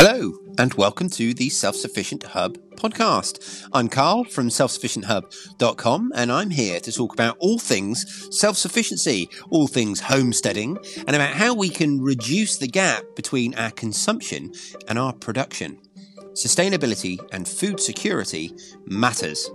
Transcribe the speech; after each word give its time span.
Hello, 0.00 0.32
and 0.58 0.72
welcome 0.74 1.10
to 1.10 1.34
the 1.34 1.48
Self 1.48 1.74
Sufficient 1.74 2.22
Hub 2.22 2.56
podcast. 2.76 3.66
I'm 3.72 3.88
Carl 3.88 4.22
from 4.22 4.48
selfsufficienthub.com, 4.48 6.12
and 6.14 6.30
I'm 6.30 6.50
here 6.50 6.78
to 6.78 6.92
talk 6.92 7.12
about 7.14 7.36
all 7.40 7.58
things 7.58 8.28
self 8.30 8.56
sufficiency, 8.56 9.28
all 9.50 9.66
things 9.66 9.98
homesteading, 9.98 10.78
and 10.98 11.16
about 11.16 11.34
how 11.34 11.52
we 11.52 11.68
can 11.68 12.00
reduce 12.00 12.58
the 12.58 12.68
gap 12.68 13.02
between 13.16 13.56
our 13.56 13.72
consumption 13.72 14.52
and 14.86 15.00
our 15.00 15.12
production. 15.12 15.80
Sustainability 16.34 17.18
and 17.32 17.48
food 17.48 17.80
security 17.80 18.52
matters. 18.86 19.50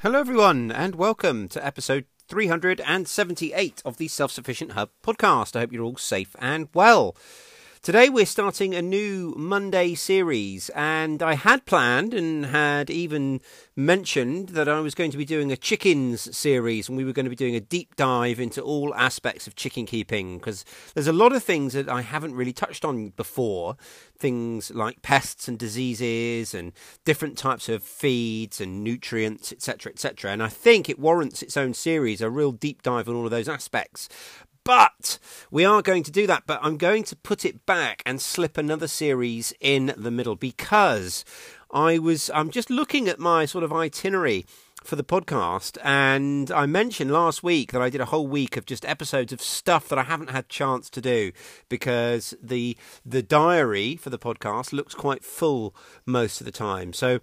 Hello, 0.00 0.20
everyone, 0.20 0.70
and 0.70 0.94
welcome 0.94 1.48
to 1.48 1.64
episode 1.64 2.04
378 2.30 3.82
of 3.84 3.96
the 3.96 4.06
Self 4.06 4.30
Sufficient 4.30 4.72
Hub 4.72 4.90
podcast. 5.02 5.56
I 5.56 5.60
hope 5.60 5.72
you're 5.72 5.82
all 5.82 5.96
safe 5.96 6.36
and 6.38 6.68
well. 6.72 7.16
Today 7.82 8.10
we're 8.10 8.26
starting 8.26 8.74
a 8.74 8.82
new 8.82 9.32
Monday 9.38 9.94
series, 9.94 10.68
and 10.74 11.22
I 11.22 11.32
had 11.32 11.64
planned 11.64 12.12
and 12.12 12.44
had 12.44 12.90
even 12.90 13.40
mentioned 13.74 14.50
that 14.50 14.68
I 14.68 14.80
was 14.80 14.94
going 14.94 15.10
to 15.12 15.16
be 15.16 15.24
doing 15.24 15.50
a 15.50 15.56
chickens 15.56 16.36
series, 16.36 16.90
and 16.90 16.98
we 16.98 17.04
were 17.04 17.14
going 17.14 17.24
to 17.24 17.30
be 17.30 17.36
doing 17.36 17.56
a 17.56 17.60
deep 17.60 17.96
dive 17.96 18.38
into 18.38 18.60
all 18.60 18.94
aspects 18.94 19.46
of 19.46 19.54
chicken 19.54 19.86
keeping 19.86 20.36
because 20.36 20.62
there's 20.92 21.06
a 21.06 21.12
lot 21.12 21.32
of 21.32 21.42
things 21.42 21.72
that 21.72 21.88
I 21.88 22.02
haven't 22.02 22.34
really 22.34 22.52
touched 22.52 22.84
on 22.84 23.14
before. 23.16 23.78
Things 24.14 24.70
like 24.72 25.00
pests 25.00 25.48
and 25.48 25.58
diseases, 25.58 26.52
and 26.52 26.74
different 27.06 27.38
types 27.38 27.70
of 27.70 27.82
feeds 27.82 28.60
and 28.60 28.84
nutrients, 28.84 29.52
etc., 29.52 29.90
etc. 29.90 30.32
And 30.32 30.42
I 30.42 30.48
think 30.48 30.90
it 30.90 30.98
warrants 30.98 31.42
its 31.42 31.56
own 31.56 31.72
series, 31.72 32.20
a 32.20 32.28
real 32.28 32.52
deep 32.52 32.82
dive 32.82 33.08
on 33.08 33.14
all 33.14 33.24
of 33.24 33.30
those 33.30 33.48
aspects. 33.48 34.10
But 34.64 35.18
we 35.50 35.64
are 35.64 35.82
going 35.82 36.02
to 36.02 36.10
do 36.10 36.26
that, 36.26 36.44
but 36.46 36.60
I'm 36.62 36.76
going 36.76 37.04
to 37.04 37.16
put 37.16 37.44
it 37.44 37.64
back 37.66 38.02
and 38.04 38.20
slip 38.20 38.58
another 38.58 38.88
series 38.88 39.52
in 39.60 39.94
the 39.96 40.10
middle 40.10 40.36
because 40.36 41.24
I 41.72 41.98
was 41.98 42.30
I'm 42.34 42.50
just 42.50 42.70
looking 42.70 43.08
at 43.08 43.18
my 43.18 43.46
sort 43.46 43.64
of 43.64 43.72
itinerary 43.72 44.44
for 44.82 44.96
the 44.96 45.04
podcast 45.04 45.76
and 45.84 46.50
I 46.50 46.64
mentioned 46.64 47.12
last 47.12 47.42
week 47.42 47.72
that 47.72 47.82
I 47.82 47.90
did 47.90 48.00
a 48.00 48.06
whole 48.06 48.26
week 48.26 48.56
of 48.56 48.64
just 48.64 48.84
episodes 48.86 49.30
of 49.30 49.42
stuff 49.42 49.88
that 49.88 49.98
I 49.98 50.04
haven't 50.04 50.30
had 50.30 50.48
chance 50.48 50.88
to 50.90 51.02
do 51.02 51.32
because 51.68 52.34
the 52.42 52.76
the 53.04 53.22
diary 53.22 53.96
for 53.96 54.08
the 54.08 54.18
podcast 54.18 54.72
looks 54.72 54.94
quite 54.94 55.22
full 55.22 55.74
most 56.06 56.40
of 56.40 56.46
the 56.46 56.50
time. 56.50 56.92
So 56.94 57.20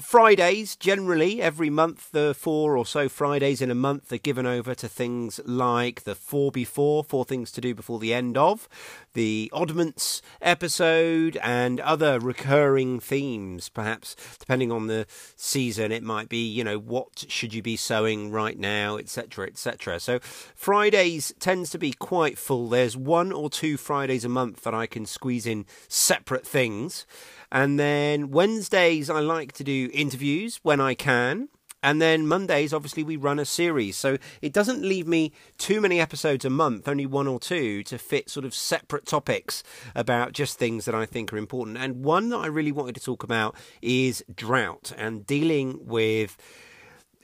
Fridays, 0.00 0.76
generally, 0.76 1.42
every 1.42 1.70
month, 1.70 2.12
the 2.12 2.32
four 2.32 2.76
or 2.76 2.86
so 2.86 3.08
Fridays 3.08 3.60
in 3.60 3.68
a 3.68 3.74
month 3.74 4.12
are 4.12 4.18
given 4.18 4.46
over 4.46 4.72
to 4.76 4.88
things 4.88 5.40
like 5.44 6.04
the 6.04 6.14
four 6.14 6.52
before, 6.52 7.02
four 7.02 7.24
things 7.24 7.50
to 7.52 7.60
do 7.60 7.74
before 7.74 7.98
the 7.98 8.14
end 8.14 8.38
of, 8.38 8.68
the 9.14 9.50
oddments 9.52 10.20
episode, 10.40 11.36
and 11.42 11.80
other 11.80 12.20
recurring 12.20 13.00
themes. 13.00 13.68
Perhaps, 13.68 14.14
depending 14.38 14.70
on 14.70 14.86
the 14.86 15.04
season, 15.34 15.90
it 15.90 16.04
might 16.04 16.28
be, 16.28 16.46
you 16.46 16.62
know, 16.62 16.78
what 16.78 17.24
should 17.28 17.52
you 17.52 17.60
be 17.60 17.76
sowing 17.76 18.30
right 18.30 18.58
now, 18.58 18.98
etc., 18.98 19.46
etc. 19.46 19.98
So, 19.98 20.20
Fridays 20.20 21.34
tends 21.40 21.70
to 21.70 21.78
be 21.78 21.92
quite 21.92 22.38
full. 22.38 22.68
There's 22.68 22.96
one 22.96 23.32
or 23.32 23.50
two 23.50 23.76
Fridays 23.76 24.24
a 24.24 24.28
month 24.28 24.62
that 24.62 24.74
I 24.74 24.86
can 24.86 25.06
squeeze 25.06 25.46
in 25.46 25.66
separate 25.88 26.46
things. 26.46 27.04
And 27.50 27.78
then 27.78 28.30
Wednesdays, 28.30 29.08
I 29.08 29.20
like 29.20 29.52
to 29.52 29.64
do 29.64 29.90
interviews 29.92 30.60
when 30.62 30.80
I 30.80 30.94
can. 30.94 31.48
And 31.82 32.02
then 32.02 32.26
Mondays, 32.26 32.72
obviously, 32.72 33.04
we 33.04 33.16
run 33.16 33.38
a 33.38 33.44
series. 33.44 33.96
So 33.96 34.18
it 34.42 34.52
doesn't 34.52 34.82
leave 34.82 35.06
me 35.06 35.32
too 35.58 35.80
many 35.80 36.00
episodes 36.00 36.44
a 36.44 36.50
month, 36.50 36.88
only 36.88 37.06
one 37.06 37.28
or 37.28 37.38
two, 37.38 37.84
to 37.84 37.98
fit 37.98 38.28
sort 38.28 38.44
of 38.44 38.52
separate 38.52 39.06
topics 39.06 39.62
about 39.94 40.32
just 40.32 40.58
things 40.58 40.86
that 40.86 40.94
I 40.94 41.06
think 41.06 41.32
are 41.32 41.36
important. 41.36 41.78
And 41.78 42.04
one 42.04 42.30
that 42.30 42.38
I 42.38 42.46
really 42.46 42.72
wanted 42.72 42.96
to 42.96 43.00
talk 43.00 43.22
about 43.22 43.54
is 43.80 44.24
drought 44.34 44.92
and 44.96 45.24
dealing 45.24 45.78
with 45.86 46.36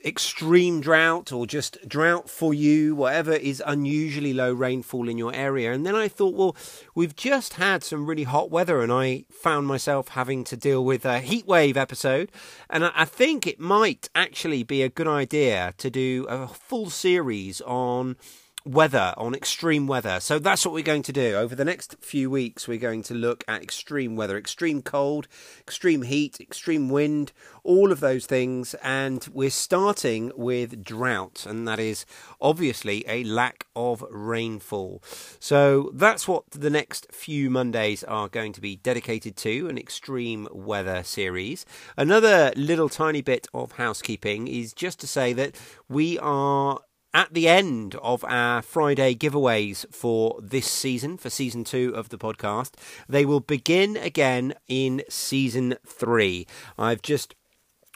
extreme 0.05 0.81
drought 0.81 1.31
or 1.31 1.47
just 1.47 1.77
drought 1.87 2.29
for 2.29 2.53
you, 2.53 2.95
whatever 2.95 3.33
is 3.33 3.61
unusually 3.65 4.33
low 4.33 4.53
rainfall 4.53 5.09
in 5.09 5.17
your 5.17 5.33
area. 5.33 5.73
And 5.73 5.85
then 5.85 5.95
I 5.95 6.07
thought, 6.07 6.35
well, 6.35 6.55
we've 6.93 7.15
just 7.15 7.53
had 7.53 7.83
some 7.83 8.05
really 8.05 8.23
hot 8.23 8.51
weather, 8.51 8.81
and 8.81 8.91
I 8.91 9.25
found 9.31 9.65
myself 9.65 10.09
having 10.09 10.43
to 10.45 10.55
deal 10.55 10.85
with 10.85 11.05
a 11.05 11.19
heat 11.19 11.47
wave 11.47 11.75
episode. 11.75 12.31
And 12.69 12.85
I 12.85 13.05
think 13.05 13.47
it 13.47 13.59
might 13.59 14.09
actually 14.13 14.63
be 14.63 14.83
a 14.83 14.89
good 14.89 15.07
idea 15.07 15.73
to 15.77 15.89
do 15.89 16.25
a 16.29 16.47
full 16.47 16.89
series 16.89 17.61
on 17.61 18.15
weather, 18.65 19.13
on 19.17 19.35
extreme 19.35 19.85
weather. 19.85 20.19
So 20.19 20.39
that's 20.39 20.65
what 20.65 20.73
we're 20.73 20.83
going 20.83 21.03
to 21.03 21.13
do. 21.13 21.35
Over 21.35 21.55
the 21.55 21.65
next 21.65 21.97
few 22.01 22.29
weeks, 22.29 22.67
we're 22.67 22.79
going 22.79 23.03
to 23.03 23.13
look 23.13 23.43
at 23.47 23.61
extreme 23.61 24.15
weather, 24.15 24.37
extreme 24.37 24.81
cold, 24.81 25.27
extreme 25.59 26.01
heat, 26.01 26.39
extreme 26.41 26.89
wind, 26.89 27.31
all 27.63 27.91
of 27.91 27.99
those 27.99 28.25
things. 28.25 28.73
And 28.83 29.27
we're 29.31 29.51
starting 29.51 30.31
with 30.35 30.83
drought, 30.83 31.45
and 31.47 31.67
that 31.67 31.79
is 31.79 32.05
obviously 32.41 33.05
a 33.07 33.23
lack 33.23 33.67
of 33.75 34.03
rainfall. 34.09 35.03
So 35.39 35.91
that's 35.93 36.27
what 36.27 36.49
the 36.49 36.69
next 36.71 37.11
few 37.11 37.49
Mondays 37.49 38.03
are 38.03 38.27
going 38.27 38.53
to 38.53 38.61
be 38.61 38.77
dedicated 38.77 39.37
to 39.37 39.69
an 39.69 39.77
extreme 39.77 40.47
weather 40.51 41.03
series. 41.03 41.65
Another 41.97 42.51
little 42.55 42.89
tiny 42.89 43.21
bit 43.21 43.47
of 43.53 43.73
housekeeping 43.73 44.47
is 44.47 44.73
just 44.73 44.99
to 45.01 45.07
say 45.07 45.33
that 45.33 45.55
we 45.87 46.17
are 46.19 46.79
at 47.15 47.33
the 47.33 47.47
end 47.47 47.95
of 48.03 48.25
our 48.25 48.61
Friday 48.61 49.15
giveaways 49.15 49.85
for 49.89 50.37
this 50.43 50.67
season, 50.67 51.15
for 51.15 51.29
season 51.29 51.63
two 51.63 51.93
of 51.95 52.09
the 52.09 52.17
podcast. 52.17 52.73
They 53.07 53.25
will 53.25 53.39
begin 53.39 53.95
again 53.95 54.53
in 54.67 55.01
season 55.07 55.75
three. 55.87 56.45
I've 56.77 57.01
just 57.01 57.33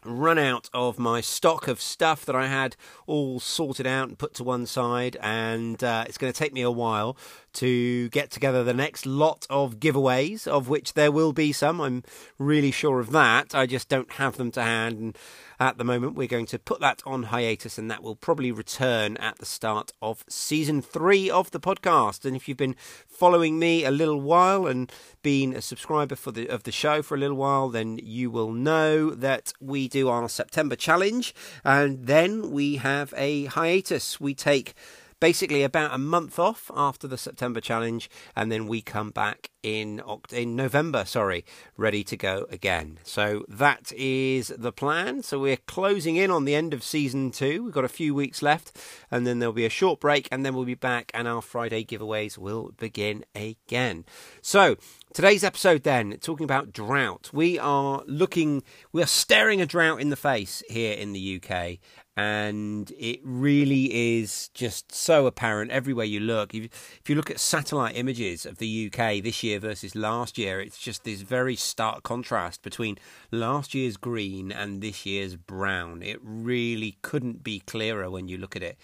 run 0.05 0.39
out 0.39 0.69
of 0.73 0.97
my 0.97 1.19
stock 1.19 1.67
of 1.67 1.81
stuff 1.81 2.25
that 2.25 2.35
I 2.35 2.47
had 2.47 2.77
all 3.07 3.41
sorted 3.41 3.85
out 3.85 4.07
and 4.07 4.17
put 4.17 4.33
to 4.35 4.43
one 4.45 4.65
side, 4.65 5.17
and 5.21 5.83
uh, 5.83 6.05
it's 6.07 6.17
going 6.17 6.31
to 6.31 6.39
take 6.39 6.53
me 6.53 6.61
a 6.61 6.71
while 6.71 7.17
to 7.53 8.09
get 8.09 8.31
together 8.31 8.63
the 8.63 8.73
next 8.73 9.05
lot 9.05 9.45
of 9.49 9.79
giveaways, 9.79 10.47
of 10.47 10.69
which 10.69 10.93
there 10.93 11.11
will 11.11 11.33
be 11.33 11.51
some. 11.51 11.81
I'm 11.81 12.03
really 12.37 12.71
sure 12.71 12.99
of 12.99 13.11
that. 13.11 13.53
I 13.55 13.65
just 13.65 13.89
don't 13.89 14.13
have 14.13 14.37
them 14.37 14.51
to 14.51 14.61
hand, 14.61 14.99
and 14.99 15.17
at 15.59 15.77
the 15.77 15.83
moment. 15.83 16.15
We're 16.15 16.27
going 16.27 16.45
to 16.47 16.59
put 16.59 16.79
that 16.79 17.01
on 17.05 17.23
hiatus, 17.23 17.77
and 17.77 17.91
that 17.91 18.01
will 18.01 18.15
probably 18.15 18.51
return 18.51 19.17
at 19.17 19.37
the 19.37 19.45
start 19.45 19.91
of 20.01 20.23
season 20.29 20.81
three 20.81 21.29
of 21.29 21.51
the 21.51 21.59
podcast. 21.59 22.25
And 22.25 22.35
if 22.35 22.47
you've 22.47 22.57
been 22.57 22.75
following 23.07 23.59
me 23.59 23.83
a 23.83 23.91
little 23.91 24.21
while 24.21 24.65
and 24.65 24.91
been 25.21 25.53
a 25.53 25.61
subscriber 25.61 26.15
for 26.15 26.31
the 26.31 26.47
of 26.47 26.63
the 26.63 26.71
show 26.71 27.01
for 27.01 27.15
a 27.15 27.19
little 27.19 27.37
while, 27.37 27.69
then 27.69 27.99
you 28.01 28.31
will 28.31 28.51
know 28.51 29.09
that 29.11 29.53
we 29.59 29.87
do 29.87 30.07
our 30.07 30.29
September 30.29 30.75
challenge, 30.75 31.35
and 31.63 32.05
then 32.05 32.51
we 32.51 32.77
have 32.77 33.13
a 33.17 33.45
hiatus. 33.45 34.19
We 34.19 34.33
take 34.33 34.73
basically 35.19 35.63
about 35.63 35.93
a 35.93 35.97
month 35.97 36.39
off 36.39 36.71
after 36.75 37.07
the 37.07 37.17
September 37.17 37.61
challenge, 37.61 38.09
and 38.35 38.51
then 38.51 38.67
we 38.67 38.81
come 38.81 39.11
back 39.11 39.49
in 39.61 40.01
in 40.31 40.55
November. 40.55 41.05
Sorry, 41.05 41.45
ready 41.77 42.03
to 42.05 42.17
go 42.17 42.45
again. 42.49 42.99
So 43.03 43.45
that 43.47 43.91
is 43.93 44.53
the 44.57 44.71
plan. 44.71 45.23
So 45.23 45.39
we're 45.39 45.57
closing 45.57 46.15
in 46.15 46.31
on 46.31 46.45
the 46.45 46.55
end 46.55 46.73
of 46.73 46.83
season 46.83 47.31
two. 47.31 47.63
We've 47.63 47.73
got 47.73 47.85
a 47.85 47.89
few 47.89 48.15
weeks 48.15 48.41
left, 48.41 48.77
and 49.11 49.27
then 49.27 49.39
there'll 49.39 49.53
be 49.53 49.65
a 49.65 49.69
short 49.69 49.99
break, 49.99 50.27
and 50.31 50.45
then 50.45 50.53
we'll 50.53 50.65
be 50.65 50.75
back, 50.75 51.11
and 51.13 51.27
our 51.27 51.41
Friday 51.41 51.83
giveaways 51.83 52.37
will 52.37 52.71
begin 52.77 53.25
again. 53.35 54.05
So 54.41 54.77
Today's 55.11 55.43
episode, 55.43 55.81
then, 55.81 56.17
talking 56.21 56.43
about 56.43 56.71
drought. 56.71 57.31
We 57.33 57.57
are 57.57 58.03
looking, 58.05 58.61
we 58.91 59.01
are 59.01 59.07
staring 59.07 59.59
a 59.59 59.65
drought 59.65 59.99
in 59.99 60.11
the 60.11 60.15
face 60.15 60.61
here 60.69 60.93
in 60.93 61.13
the 61.13 61.41
UK, 61.41 61.79
and 62.19 62.91
it 62.99 63.21
really 63.23 64.19
is 64.19 64.49
just 64.53 64.93
so 64.93 65.25
apparent 65.25 65.71
everywhere 65.71 66.03
you 66.03 66.19
look. 66.19 66.53
If, 66.53 66.99
you 67.07 67.15
look 67.15 67.31
at 67.31 67.39
satellite 67.39 67.95
images 67.95 68.45
of 68.45 68.57
the 68.57 68.91
UK 68.91 69.23
this 69.23 69.41
year 69.41 69.57
versus 69.57 69.95
last 69.95 70.37
year, 70.37 70.59
it's 70.59 70.77
just 70.77 71.05
this 71.05 71.21
very 71.21 71.55
stark 71.55 72.03
contrast 72.03 72.61
between 72.61 72.97
last 73.31 73.73
year's 73.73 73.95
green 73.95 74.51
and 74.51 74.81
this 74.81 75.05
year's 75.05 75.37
brown. 75.37 76.01
It 76.03 76.19
really 76.21 76.97
couldn't 77.03 77.41
be 77.41 77.61
clearer 77.61 78.09
when 78.09 78.27
you 78.27 78.37
look 78.37 78.57
at 78.57 78.63
it. 78.63 78.77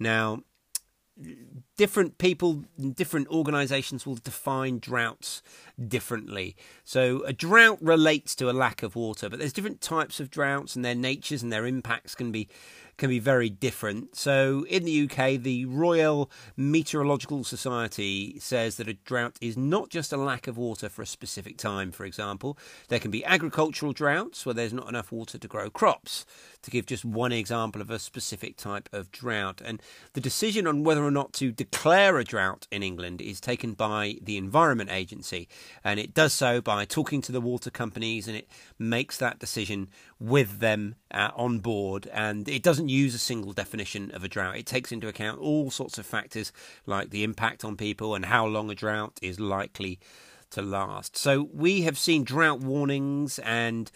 Now, 0.00 0.40
different 1.80 2.18
people, 2.18 2.62
and 2.76 2.94
different 2.94 3.26
organisations 3.28 4.04
will 4.04 4.16
define 4.16 4.78
droughts 4.78 5.42
differently. 5.88 6.54
So 6.84 7.22
a 7.24 7.32
drought 7.32 7.78
relates 7.80 8.34
to 8.34 8.50
a 8.50 8.52
lack 8.52 8.82
of 8.82 8.94
water, 8.94 9.30
but 9.30 9.38
there's 9.38 9.54
different 9.54 9.80
types 9.80 10.20
of 10.20 10.30
droughts, 10.30 10.76
and 10.76 10.84
their 10.84 10.94
natures 10.94 11.42
and 11.42 11.50
their 11.50 11.64
impacts 11.64 12.14
can 12.14 12.30
be 12.32 12.48
can 13.00 13.08
be 13.08 13.18
very 13.18 13.48
different. 13.48 14.14
So, 14.14 14.66
in 14.68 14.84
the 14.84 15.04
UK, 15.04 15.42
the 15.42 15.64
Royal 15.64 16.30
Meteorological 16.54 17.44
Society 17.44 18.38
says 18.38 18.76
that 18.76 18.88
a 18.88 18.92
drought 18.92 19.38
is 19.40 19.56
not 19.56 19.88
just 19.88 20.12
a 20.12 20.18
lack 20.18 20.46
of 20.46 20.58
water 20.58 20.90
for 20.90 21.00
a 21.00 21.06
specific 21.06 21.56
time, 21.56 21.92
for 21.92 22.04
example. 22.04 22.58
There 22.88 22.98
can 22.98 23.10
be 23.10 23.24
agricultural 23.24 23.94
droughts 23.94 24.44
where 24.44 24.54
there's 24.54 24.74
not 24.74 24.88
enough 24.88 25.10
water 25.10 25.38
to 25.38 25.48
grow 25.48 25.70
crops, 25.70 26.26
to 26.60 26.70
give 26.70 26.84
just 26.84 27.04
one 27.04 27.32
example 27.32 27.80
of 27.80 27.90
a 27.90 27.98
specific 27.98 28.58
type 28.58 28.88
of 28.92 29.10
drought. 29.10 29.62
And 29.64 29.80
the 30.12 30.20
decision 30.20 30.66
on 30.66 30.84
whether 30.84 31.02
or 31.02 31.10
not 31.10 31.32
to 31.34 31.52
declare 31.70 32.18
a 32.18 32.24
drought 32.24 32.66
in 32.70 32.82
England 32.82 33.22
is 33.22 33.40
taken 33.40 33.72
by 33.72 34.16
the 34.20 34.36
Environment 34.36 34.90
Agency, 34.90 35.48
and 35.82 35.98
it 35.98 36.12
does 36.12 36.34
so 36.34 36.60
by 36.60 36.84
talking 36.84 37.22
to 37.22 37.32
the 37.32 37.40
water 37.40 37.70
companies 37.70 38.28
and 38.28 38.36
it 38.36 38.48
makes 38.78 39.16
that 39.16 39.38
decision 39.38 39.88
with 40.18 40.58
them 40.58 40.96
uh, 41.10 41.30
on 41.34 41.58
board. 41.60 42.06
And 42.12 42.46
it 42.50 42.62
doesn't 42.62 42.90
use 42.90 43.14
a 43.14 43.18
single 43.18 43.54
definition 43.54 44.10
of 44.10 44.22
a 44.22 44.28
drought. 44.28 44.58
It 44.58 44.66
takes 44.66 44.92
into 44.92 45.08
account 45.08 45.40
all 45.40 45.70
sorts 45.70 45.96
of 45.96 46.04
factors 46.04 46.52
like 46.84 47.08
the 47.08 47.24
impact 47.24 47.64
on 47.64 47.78
people 47.78 48.14
and 48.14 48.26
how 48.26 48.44
long 48.44 48.70
a 48.70 48.74
drought 48.74 49.18
is 49.22 49.40
likely 49.40 49.98
to 50.50 50.60
last. 50.60 51.16
So 51.16 51.48
we 51.50 51.82
have 51.82 51.96
seen 51.96 52.24
drought 52.24 52.60
warnings 52.60 53.38
and 53.38 53.90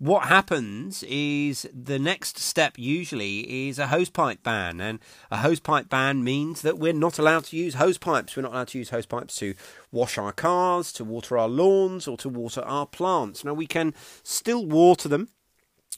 what 0.00 0.28
happens 0.28 1.02
is 1.02 1.68
the 1.74 1.98
next 1.98 2.38
step 2.38 2.78
usually 2.78 3.68
is 3.68 3.78
a 3.78 3.88
hosepipe 3.88 4.42
ban, 4.42 4.80
and 4.80 4.98
a 5.30 5.36
hosepipe 5.36 5.90
ban 5.90 6.24
means 6.24 6.62
that 6.62 6.78
we're 6.78 6.94
not 6.94 7.18
allowed 7.18 7.44
to 7.44 7.56
use 7.56 7.74
hosepipes. 7.74 8.34
We're 8.34 8.44
not 8.44 8.52
allowed 8.52 8.68
to 8.68 8.78
use 8.78 8.90
hosepipes 8.90 9.36
to 9.36 9.54
wash 9.92 10.16
our 10.16 10.32
cars, 10.32 10.90
to 10.94 11.04
water 11.04 11.36
our 11.36 11.50
lawns, 11.50 12.08
or 12.08 12.16
to 12.16 12.30
water 12.30 12.62
our 12.62 12.86
plants. 12.86 13.44
Now 13.44 13.52
we 13.52 13.66
can 13.66 13.92
still 14.22 14.64
water 14.64 15.06
them 15.06 15.28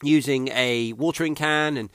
using 0.01 0.49
a 0.49 0.91
watering 0.93 1.33
can 1.33 1.77
and 1.77 1.89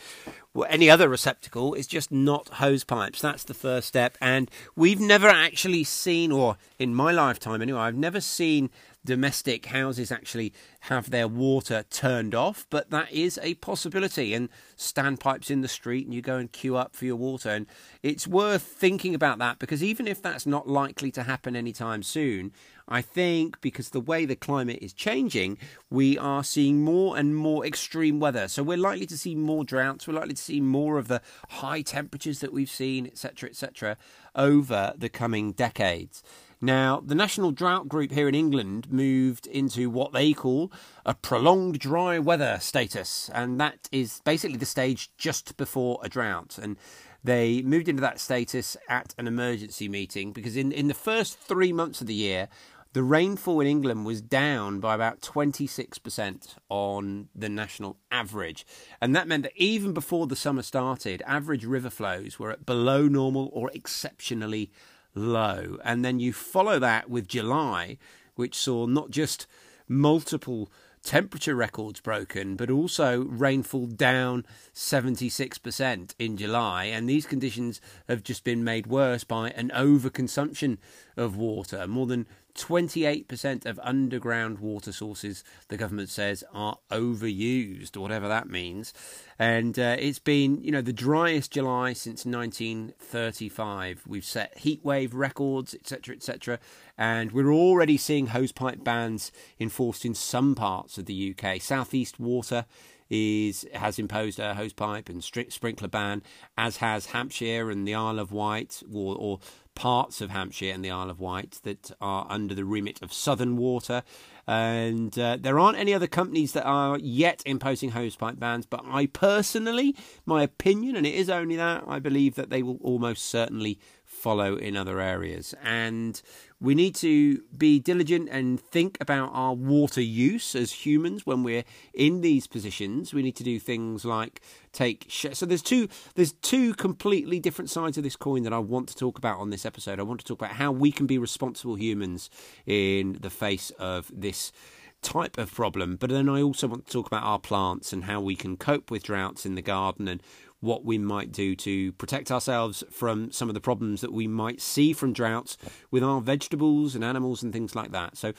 any 0.66 0.90
other 0.90 1.08
receptacle 1.08 1.74
is 1.74 1.86
just 1.86 2.10
not 2.10 2.48
hose 2.54 2.84
pipes. 2.84 3.20
That's 3.20 3.44
the 3.44 3.54
first 3.54 3.88
step. 3.88 4.16
And 4.20 4.50
we've 4.76 5.00
never 5.00 5.28
actually 5.28 5.84
seen, 5.84 6.32
or 6.32 6.56
in 6.78 6.94
my 6.94 7.12
lifetime 7.12 7.62
anyway, 7.62 7.80
I've 7.80 7.96
never 7.96 8.20
seen 8.20 8.70
domestic 9.04 9.66
houses 9.66 10.12
actually 10.12 10.52
have 10.80 11.10
their 11.10 11.28
water 11.28 11.84
turned 11.88 12.34
off, 12.34 12.66
but 12.68 12.90
that 12.90 13.10
is 13.12 13.38
a 13.42 13.54
possibility. 13.54 14.34
And 14.34 14.48
standpipes 14.76 15.50
in 15.50 15.60
the 15.60 15.68
street, 15.68 16.06
and 16.06 16.14
you 16.14 16.22
go 16.22 16.36
and 16.36 16.50
queue 16.50 16.76
up 16.76 16.94
for 16.94 17.04
your 17.04 17.16
water. 17.16 17.50
And 17.50 17.66
it's 18.02 18.26
worth 18.26 18.62
thinking 18.62 19.14
about 19.14 19.38
that 19.38 19.58
because 19.58 19.82
even 19.82 20.06
if 20.06 20.20
that's 20.22 20.46
not 20.46 20.68
likely 20.68 21.10
to 21.12 21.22
happen 21.22 21.56
anytime 21.56 22.02
soon, 22.02 22.52
I 22.88 23.02
think 23.02 23.60
because 23.60 23.90
the 23.90 24.00
way 24.00 24.24
the 24.24 24.36
climate 24.36 24.78
is 24.80 24.92
changing, 24.92 25.58
we 25.90 26.18
are 26.18 26.42
seeing 26.42 26.82
more 26.82 27.16
and 27.16 27.36
more 27.36 27.64
extreme 27.66 28.18
weather. 28.18 28.48
So 28.48 28.62
we're 28.62 28.78
likely 28.78 29.06
to 29.06 29.18
see 29.18 29.34
more 29.34 29.64
droughts, 29.64 30.08
we're 30.08 30.14
likely 30.14 30.34
to 30.34 30.42
see 30.42 30.60
more 30.60 30.98
of 30.98 31.08
the 31.08 31.20
high 31.48 31.82
temperatures 31.82 32.40
that 32.40 32.52
we've 32.52 32.70
seen, 32.70 33.06
etc., 33.06 33.50
etc., 33.50 33.96
over 34.34 34.94
the 34.96 35.08
coming 35.08 35.52
decades. 35.52 36.22
Now, 36.60 37.00
the 37.04 37.14
National 37.14 37.52
Drought 37.52 37.88
Group 37.88 38.10
here 38.10 38.28
in 38.28 38.34
England 38.34 38.90
moved 38.90 39.46
into 39.46 39.88
what 39.90 40.12
they 40.12 40.32
call 40.32 40.72
a 41.06 41.14
prolonged 41.14 41.78
dry 41.78 42.18
weather 42.18 42.58
status, 42.60 43.30
and 43.32 43.60
that 43.60 43.88
is 43.92 44.20
basically 44.24 44.56
the 44.56 44.66
stage 44.66 45.10
just 45.16 45.56
before 45.56 46.00
a 46.02 46.08
drought. 46.08 46.58
And 46.60 46.76
they 47.22 47.62
moved 47.62 47.88
into 47.88 48.00
that 48.00 48.18
status 48.18 48.76
at 48.88 49.14
an 49.18 49.28
emergency 49.28 49.88
meeting 49.88 50.32
because 50.32 50.56
in, 50.56 50.72
in 50.72 50.88
the 50.88 50.94
first 50.94 51.38
three 51.38 51.72
months 51.72 52.00
of 52.00 52.06
the 52.06 52.14
year, 52.14 52.48
the 52.92 53.02
rainfall 53.02 53.60
in 53.60 53.66
England 53.66 54.06
was 54.06 54.20
down 54.22 54.80
by 54.80 54.94
about 54.94 55.20
26% 55.20 56.54
on 56.68 57.28
the 57.34 57.48
national 57.48 57.98
average. 58.10 58.66
And 59.00 59.14
that 59.14 59.28
meant 59.28 59.42
that 59.42 59.52
even 59.56 59.92
before 59.92 60.26
the 60.26 60.36
summer 60.36 60.62
started, 60.62 61.22
average 61.26 61.64
river 61.64 61.90
flows 61.90 62.38
were 62.38 62.50
at 62.50 62.66
below 62.66 63.06
normal 63.06 63.50
or 63.52 63.70
exceptionally 63.74 64.70
low. 65.14 65.78
And 65.84 66.04
then 66.04 66.18
you 66.18 66.32
follow 66.32 66.78
that 66.78 67.10
with 67.10 67.28
July, 67.28 67.98
which 68.36 68.54
saw 68.54 68.86
not 68.86 69.10
just 69.10 69.46
multiple 69.86 70.70
temperature 71.02 71.54
records 71.54 72.00
broken, 72.00 72.56
but 72.56 72.70
also 72.70 73.22
rainfall 73.24 73.86
down 73.86 74.44
76% 74.74 76.14
in 76.18 76.36
July. 76.36 76.84
And 76.84 77.08
these 77.08 77.26
conditions 77.26 77.80
have 78.08 78.22
just 78.22 78.44
been 78.44 78.64
made 78.64 78.86
worse 78.86 79.24
by 79.24 79.50
an 79.50 79.70
overconsumption 79.74 80.78
of 81.16 81.36
water. 81.36 81.86
More 81.86 82.06
than 82.06 82.26
28% 82.58 83.64
of 83.64 83.80
underground 83.82 84.58
water 84.58 84.92
sources, 84.92 85.44
the 85.68 85.76
government 85.76 86.10
says, 86.10 86.42
are 86.52 86.78
overused, 86.90 87.96
whatever 87.96 88.28
that 88.28 88.50
means. 88.50 88.92
And 89.38 89.78
uh, 89.78 89.96
it's 89.98 90.18
been, 90.18 90.62
you 90.62 90.72
know, 90.72 90.82
the 90.82 90.92
driest 90.92 91.52
July 91.52 91.92
since 91.92 92.26
1935. 92.26 94.02
We've 94.06 94.24
set 94.24 94.58
heatwave 94.58 95.10
records, 95.12 95.74
etc., 95.74 96.16
etc. 96.16 96.58
And 96.98 97.32
we're 97.32 97.52
already 97.52 97.96
seeing 97.96 98.28
hosepipe 98.28 98.82
bans 98.82 99.30
enforced 99.60 100.04
in 100.04 100.14
some 100.14 100.54
parts 100.54 100.98
of 100.98 101.06
the 101.06 101.34
UK. 101.34 101.62
Southeast 101.62 102.18
Water 102.18 102.66
is 103.10 103.66
has 103.72 103.98
imposed 103.98 104.38
a 104.38 104.54
hosepipe 104.54 105.08
and 105.08 105.24
sprinkler 105.24 105.88
ban, 105.88 106.22
as 106.56 106.78
has 106.78 107.06
Hampshire 107.06 107.70
and 107.70 107.86
the 107.86 107.94
Isle 107.94 108.18
of 108.18 108.32
Wight, 108.32 108.82
or, 108.92 109.16
or 109.16 109.40
parts 109.78 110.20
of 110.20 110.30
Hampshire 110.30 110.72
and 110.72 110.84
the 110.84 110.90
Isle 110.90 111.08
of 111.08 111.20
Wight 111.20 111.60
that 111.62 111.92
are 112.00 112.26
under 112.28 112.52
the 112.52 112.64
remit 112.64 113.00
of 113.00 113.12
Southern 113.12 113.56
Water. 113.56 114.02
And 114.44 115.16
uh, 115.16 115.36
there 115.38 115.60
aren't 115.60 115.78
any 115.78 115.94
other 115.94 116.08
companies 116.08 116.50
that 116.52 116.64
are 116.64 116.98
yet 116.98 117.44
imposing 117.46 117.92
hosepipe 117.92 118.40
bans, 118.40 118.66
but 118.66 118.84
I 118.84 119.06
personally, 119.06 119.94
my 120.26 120.42
opinion, 120.42 120.96
and 120.96 121.06
it 121.06 121.14
is 121.14 121.30
only 121.30 121.54
that, 121.54 121.84
I 121.86 122.00
believe 122.00 122.34
that 122.34 122.50
they 122.50 122.60
will 122.60 122.78
almost 122.82 123.26
certainly 123.26 123.78
follow 124.18 124.56
in 124.56 124.76
other 124.76 125.00
areas. 125.00 125.54
And 125.62 126.20
we 126.60 126.74
need 126.74 126.94
to 126.96 127.42
be 127.56 127.78
diligent 127.78 128.28
and 128.30 128.60
think 128.60 128.98
about 129.00 129.30
our 129.32 129.54
water 129.54 130.00
use 130.00 130.54
as 130.54 130.72
humans 130.72 131.24
when 131.24 131.42
we're 131.42 131.64
in 131.94 132.20
these 132.20 132.46
positions. 132.46 133.14
We 133.14 133.22
need 133.22 133.36
to 133.36 133.44
do 133.44 133.58
things 133.60 134.04
like 134.04 134.42
take 134.72 135.06
sh- 135.08 135.26
so 135.32 135.46
there's 135.46 135.62
two 135.62 135.88
there's 136.14 136.32
two 136.32 136.74
completely 136.74 137.40
different 137.40 137.70
sides 137.70 137.96
of 137.96 138.04
this 138.04 138.16
coin 138.16 138.42
that 138.42 138.52
I 138.52 138.58
want 138.58 138.88
to 138.88 138.96
talk 138.96 139.18
about 139.18 139.38
on 139.38 139.50
this 139.50 139.64
episode. 139.64 140.00
I 140.00 140.02
want 140.02 140.20
to 140.20 140.26
talk 140.26 140.40
about 140.40 140.56
how 140.56 140.72
we 140.72 140.90
can 140.90 141.06
be 141.06 141.18
responsible 141.18 141.76
humans 141.76 142.28
in 142.66 143.18
the 143.20 143.30
face 143.30 143.70
of 143.78 144.10
this 144.14 144.52
type 145.00 145.38
of 145.38 145.54
problem, 145.54 145.96
but 145.96 146.10
then 146.10 146.28
I 146.28 146.42
also 146.42 146.66
want 146.66 146.86
to 146.86 146.92
talk 146.92 147.06
about 147.06 147.22
our 147.22 147.38
plants 147.38 147.92
and 147.92 148.04
how 148.04 148.20
we 148.20 148.34
can 148.34 148.56
cope 148.56 148.90
with 148.90 149.04
droughts 149.04 149.46
in 149.46 149.54
the 149.54 149.62
garden 149.62 150.08
and 150.08 150.20
what 150.60 150.84
we 150.84 150.98
might 150.98 151.32
do 151.32 151.54
to 151.54 151.92
protect 151.92 152.30
ourselves 152.30 152.82
from 152.90 153.30
some 153.30 153.48
of 153.48 153.54
the 153.54 153.60
problems 153.60 154.00
that 154.00 154.12
we 154.12 154.26
might 154.26 154.60
see 154.60 154.92
from 154.92 155.12
droughts 155.12 155.56
with 155.90 156.02
our 156.02 156.20
vegetables 156.20 156.94
and 156.94 157.04
animals 157.04 157.42
and 157.42 157.52
things 157.52 157.74
like 157.74 157.92
that. 157.92 158.16
So 158.16 158.32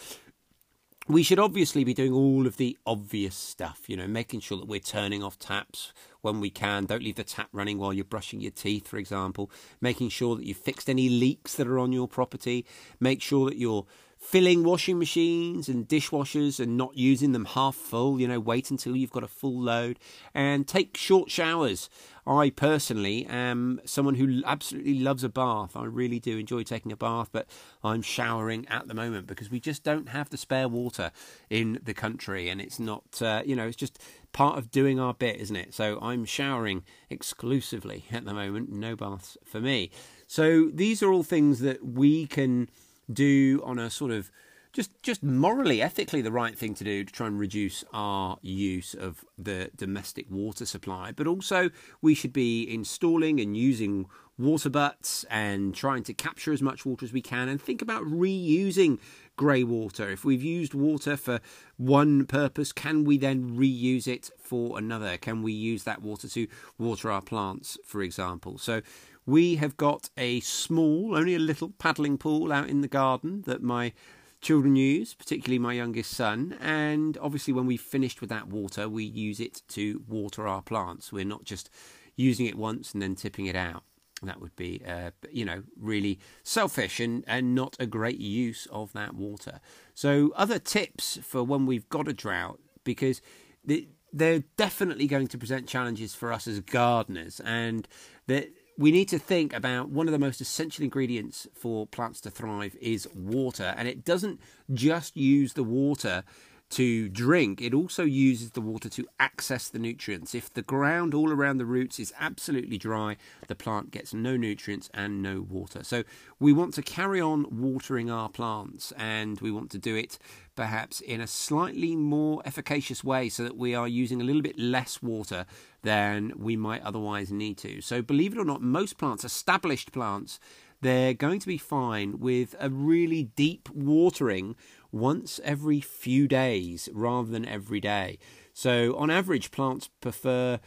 we 1.07 1.24
should 1.24 1.39
obviously 1.39 1.83
be 1.83 1.94
doing 1.95 2.13
all 2.13 2.45
of 2.45 2.57
the 2.57 2.77
obvious 2.86 3.36
stuff, 3.36 3.81
you 3.88 3.98
know, 3.98 4.07
making 4.07 4.42
sure 4.42 4.60
that 4.60 4.68
we're 4.68 4.80
turning 4.80 5.24
off 5.24 5.39
taps 5.39 5.92
when 6.21 6.39
we 6.39 6.51
can. 6.51 6.86
Don't 6.86 7.01
leave 7.01 7.16
the 7.16 7.24
tap 7.24 7.50
running 7.51 7.80
while 7.80 7.92
you're 7.92 8.06
brushing 8.06 8.42
your 8.42 8.51
teeth, 8.51 8.88
for 8.88 8.98
example. 8.98 9.50
Making 9.81 10.09
sure 10.09 10.35
that 10.35 10.45
you've 10.45 10.57
fixed 10.57 10.88
any 10.88 11.09
leaks 11.09 11.56
that 11.56 11.68
are 11.68 11.80
on 11.80 11.92
your 11.92 12.07
property. 12.07 12.64
Make 12.99 13.23
sure 13.23 13.49
that 13.49 13.57
you're 13.57 13.88
filling 14.30 14.64
washing 14.64 15.00
machines 15.00 15.68
and 15.68 15.88
dishwashers 15.88 16.59
and 16.59 16.78
not 16.78 16.95
using 16.95 17.31
them 17.31 17.45
half 17.45 17.74
full. 17.74 18.21
You 18.21 18.28
know, 18.28 18.40
wait 18.40 18.69
until 18.69 18.95
you've 18.95 19.12
got 19.12 19.24
a 19.24 19.28
full 19.28 19.59
load 19.59 19.98
and 20.36 20.68
take 20.68 20.95
short 20.95 21.31
showers. 21.31 21.90
I 22.28 22.52
personally 22.52 23.26
am 23.26 23.81
someone 23.86 24.14
who 24.14 24.44
absolutely 24.45 25.00
loves 25.00 25.24
a 25.24 25.30
bath. 25.30 25.76
I 25.76 25.86
really 25.86 26.19
do 26.19 26.38
enjoy 26.38 26.62
taking 26.62 26.92
a 26.92 26.95
bath, 26.95 27.30
but 27.31 27.48
I'm 27.83 28.04
showering 28.04 28.68
at 28.68 28.88
the 28.88 28.94
moment 28.94 29.26
because 29.26 29.50
we 29.50 29.59
just 29.59 29.83
don't 29.83 30.09
have 30.09 30.30
the 30.30 30.38
spare 30.38 30.68
water 30.68 31.09
in 31.50 31.80
the 31.81 31.95
country, 31.95 32.50
and 32.50 32.62
it's 32.62 32.80
not, 32.80 33.19
uh, 33.24 33.42
you 33.44 33.56
know, 33.56 33.66
it's 33.66 33.76
just 33.76 33.98
part 34.31 34.59
of 34.59 34.69
doing 34.69 35.00
our 35.00 35.16
bit, 35.16 35.38
isn't 35.38 35.56
it? 35.56 35.74
So 35.74 35.98
I'm 36.04 36.24
showering 36.24 36.83
exclusively 37.09 38.06
at 38.12 38.26
the 38.26 38.33
moment, 38.36 38.71
no 38.71 38.95
baths 38.95 39.40
for 39.44 39.59
me. 39.59 39.90
So 40.28 40.69
these 40.71 41.02
are 41.02 41.12
all 41.12 41.24
things 41.24 41.62
that 41.62 41.83
we 41.83 42.28
can 42.28 42.69
do 43.11 43.61
on 43.63 43.80
a 43.80 43.89
sort 43.89 44.11
of 44.11 44.31
just 44.71 44.92
just 45.01 45.23
morally, 45.23 45.81
ethically 45.81 46.21
the 46.21 46.31
right 46.31 46.57
thing 46.57 46.75
to 46.75 46.83
do 46.83 47.04
to 47.04 47.11
try 47.11 47.28
and 47.28 47.39
reduce 47.39 47.83
our 47.92 48.37
use 48.42 48.94
of 48.94 49.25
the 49.37 49.71
domestic 49.75 50.28
water 50.30 50.66
supply. 50.66 51.11
But 51.11 51.28
also 51.28 51.69
we 52.01 52.13
should 52.13 52.33
be 52.33 52.71
installing 52.71 53.39
and 53.39 53.57
using 53.57 54.06
water 54.37 54.69
butts 54.69 55.25
and 55.30 55.75
trying 55.75 56.04
to 56.04 56.13
capture 56.13 56.54
as 56.54 56.61
much 56.61 56.85
water 56.85 57.06
as 57.06 57.11
we 57.11 57.21
can 57.21 57.49
and 57.49 57.61
think 57.61 57.81
about 57.81 58.04
reusing 58.04 58.97
grey 59.35 59.63
water. 59.63 60.09
If 60.09 60.23
we've 60.23 60.44
used 60.44 60.73
water 60.73 61.18
for 61.18 61.42
one 61.78 62.25
purpose, 62.25 62.71
can 62.71 63.04
we 63.04 63.18
then 63.18 63.57
reuse 63.57 64.07
it 64.07 64.30
for 64.39 64.78
another? 64.78 65.18
Can 65.18 65.44
we 65.44 65.51
use 65.51 65.83
that 65.83 66.01
water 66.01 66.30
to 66.30 66.47
water 66.78 67.11
our 67.11 67.21
plants, 67.21 67.78
for 67.83 68.01
example? 68.01 68.57
So 68.57 68.81
we 69.30 69.56
have 69.56 69.78
got 69.78 70.09
a 70.18 70.40
small, 70.42 71.16
only 71.16 71.36
a 71.36 71.40
little 71.40 71.69
paddling 71.78 72.18
pool 72.18 72.52
out 72.52 72.68
in 72.68 72.81
the 72.81 72.88
garden 72.88 73.44
that 73.45 73.62
my 73.62 73.94
children 74.42 74.76
use, 74.76 75.14
particularly 75.14 75.59
my 75.59 75.74
youngest 75.74 76.12
son. 76.12 76.57
And 76.59 77.18
obviously, 77.21 77.54
when 77.54 77.66
we've 77.66 77.81
finished 77.81 78.21
with 78.21 78.30
that 78.30 78.48
water, 78.48 78.90
we 78.90 79.04
use 79.04 79.40
it 79.40 79.62
to 79.69 80.02
water 80.07 80.48
our 80.48 80.62
plants. 80.62 81.12
We're 81.12 81.26
not 81.26 81.44
just 81.44 81.69
using 82.16 82.45
it 82.45 82.56
once 82.56 82.94
and 82.94 83.02
then 83.02 83.16
tipping 83.16 83.45
it 83.45 83.56
out. 83.56 83.83
That 84.24 84.42
would 84.42 84.56
be, 84.56 84.81
uh, 84.86 85.12
you 85.31 85.45
know, 85.45 85.64
really 85.80 86.19
selfish 86.44 87.00
and, 87.00 87.24
and 87.26 87.56
not 87.56 87.78
a 87.80 87.86
great 87.86 88.19
use 88.19 88.68
of 88.69 88.92
that 88.94 89.16
water. 89.16 89.62
So, 89.94 90.33
other 90.36 90.59
tips 90.59 91.19
for 91.24 91.42
when 91.44 91.66
we've 91.66 91.88
got 91.88 92.09
a 92.09 92.14
drought, 92.14 92.59
because 92.83 93.21
the, 93.64 93.88
they're 94.12 94.44
definitely 94.57 95.07
going 95.07 95.28
to 95.28 95.38
present 95.38 95.68
challenges 95.68 96.14
for 96.16 96.33
us 96.33 96.48
as 96.48 96.59
gardeners, 96.59 97.40
and 97.40 97.88
that 98.28 98.50
we 98.80 98.92
need 98.92 99.09
to 99.09 99.19
think 99.19 99.54
about 99.54 99.90
one 99.90 100.07
of 100.07 100.14
the 100.14 100.18
most 100.18 100.40
essential 100.40 100.86
ingredients 100.86 101.45
for 101.54 101.86
plants 101.86 102.21
to 102.21 102.31
thrive 102.31 102.78
is 102.80 103.09
water, 103.14 103.74
and 103.76 103.90
it 103.90 104.06
doesn't 104.06 104.40
just 104.74 105.18
use 105.18 105.52
the 105.52 105.66
water 105.66 106.24
to 106.69 107.09
drink, 107.09 107.61
it 107.61 107.73
also 107.73 108.04
uses 108.04 108.52
the 108.52 108.61
water 108.61 108.90
to 108.90 109.07
access 109.19 109.69
the 109.69 109.80
nutrients. 109.80 110.35
If 110.35 110.54
the 110.54 110.61
ground 110.61 111.14
all 111.14 111.31
around 111.31 111.57
the 111.57 111.66
roots 111.66 111.99
is 111.99 112.14
absolutely 112.19 112.78
dry, 112.78 113.18
the 113.47 113.56
plant 113.56 113.90
gets 113.92 114.14
no 114.14 114.38
nutrients 114.38 114.90
and 114.94 115.23
no 115.23 115.42
water. 115.42 115.83
So 115.83 116.04
we 116.40 116.54
want 116.54 116.76
to 116.76 116.83
carry 116.83 117.19
on 117.19 117.47
watering 117.49 118.11
our 118.11 118.30
plants 118.30 118.94
and 118.97 119.40
we 119.42 119.52
want 119.52 119.71
to 119.71 119.80
do 119.80 119.95
it 119.95 120.19
perhaps 120.56 120.99
in 120.99 121.21
a 121.21 121.28
slightly 121.28 121.95
more 121.95 122.42
efficacious 122.45 123.04
way 123.04 123.30
so 123.30 123.44
that 123.44 123.57
we 123.57 123.73
are 123.73 123.88
using 123.88 124.21
a 124.21 124.23
little 124.23 124.42
bit 124.42 124.59
less 124.59 125.02
water 125.02 125.45
than 125.83 126.33
we 126.35 126.56
might 126.56 126.83
otherwise 126.83 127.31
need 127.31 127.57
to. 127.57 127.81
So 127.81 128.02
believe 128.02 128.33
it 128.33 128.40
or 128.40 128.45
not, 128.45 128.61
most 128.61 128.97
plants, 128.97 129.23
established 129.23 129.92
plants, 129.92 130.40
they're 130.81 131.14
going 131.14 131.40
to 131.40 131.47
be 131.47 131.57
fine 131.57 132.19
with 132.19 132.56
a 132.59 132.69
really 132.69 133.23
deep 133.23 133.69
watering 133.73 134.56
once 134.92 135.40
every 135.44 135.81
few 135.81 136.28
days 136.28 136.90
rather 136.94 137.30
than 137.30 137.46
every 137.46 137.80
day. 137.80 138.18
So, 138.54 138.96
on 138.98 139.10
average, 139.10 139.52
plants 139.52 139.90
prefer 140.02 140.60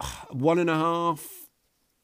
uh, 0.00 0.06
one 0.30 0.58
and 0.58 0.70
a 0.70 0.74
half 0.74 1.26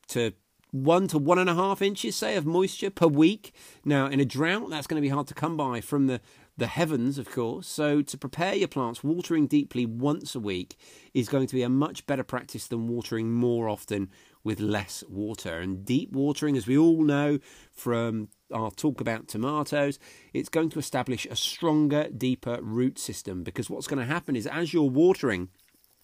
to 0.08 0.32
one 0.72 1.08
to 1.08 1.18
one 1.18 1.38
and 1.38 1.50
a 1.50 1.54
half 1.54 1.82
inches, 1.82 2.16
say, 2.16 2.36
of 2.36 2.46
moisture 2.46 2.90
per 2.90 3.06
week. 3.06 3.52
Now, 3.84 4.06
in 4.06 4.20
a 4.20 4.24
drought, 4.24 4.70
that's 4.70 4.86
going 4.86 5.02
to 5.02 5.06
be 5.06 5.12
hard 5.12 5.26
to 5.28 5.34
come 5.34 5.56
by 5.56 5.80
from 5.80 6.06
the 6.06 6.20
the 6.56 6.66
heavens, 6.66 7.16
of 7.16 7.30
course. 7.30 7.66
So, 7.66 8.02
to 8.02 8.18
prepare 8.18 8.54
your 8.54 8.68
plants, 8.68 9.02
watering 9.02 9.46
deeply 9.46 9.86
once 9.86 10.34
a 10.34 10.40
week 10.40 10.76
is 11.14 11.28
going 11.28 11.46
to 11.46 11.54
be 11.54 11.62
a 11.62 11.68
much 11.68 12.06
better 12.06 12.24
practice 12.24 12.66
than 12.66 12.86
watering 12.86 13.32
more 13.32 13.68
often 13.68 14.10
with 14.44 14.60
less 14.60 15.02
water. 15.08 15.58
And 15.58 15.84
deep 15.84 16.12
watering, 16.12 16.56
as 16.56 16.66
we 16.66 16.78
all 16.78 17.02
know 17.02 17.38
from 17.72 18.28
our 18.52 18.70
talk 18.70 19.00
about 19.00 19.28
tomatoes, 19.28 19.98
it's 20.32 20.48
going 20.48 20.70
to 20.70 20.78
establish 20.78 21.26
a 21.26 21.36
stronger, 21.36 22.08
deeper 22.08 22.58
root 22.60 22.98
system 22.98 23.42
because 23.42 23.70
what's 23.70 23.86
going 23.86 23.98
to 23.98 24.12
happen 24.12 24.36
is 24.36 24.46
as 24.46 24.72
you're 24.72 24.82
watering, 24.84 25.48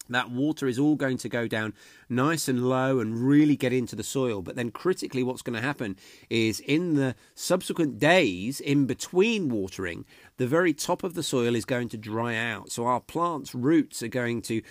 that 0.09 0.31
water 0.31 0.67
is 0.67 0.79
all 0.79 0.97
going 0.97 1.19
to 1.19 1.29
go 1.29 1.49
down 1.49 1.75
nice 2.09 2.49
and 2.49 2.69
low 2.69 3.01
and 3.01 3.27
really 3.27 3.57
get 3.57 3.73
into 3.73 3.97
the 3.97 4.03
soil. 4.03 4.43
But 4.43 4.57
then, 4.57 4.71
critically, 4.71 5.23
what's 5.23 5.43
going 5.43 5.61
to 5.61 5.67
happen 5.67 5.97
is 6.31 6.61
in 6.61 6.95
the 6.95 7.15
subsequent 7.35 7.99
days 7.99 8.61
in 8.61 8.87
between 8.87 9.49
watering, 9.49 10.05
the 10.37 10.47
very 10.47 10.73
top 10.73 11.03
of 11.03 11.15
the 11.15 11.23
soil 11.23 11.55
is 11.55 11.65
going 11.65 11.89
to 11.91 11.97
dry 11.97 12.37
out. 12.37 12.71
So, 12.71 12.87
our 12.87 13.01
plant's 13.01 13.55
roots 13.55 14.03
are 14.03 14.09
going 14.09 14.43
to 14.43 14.63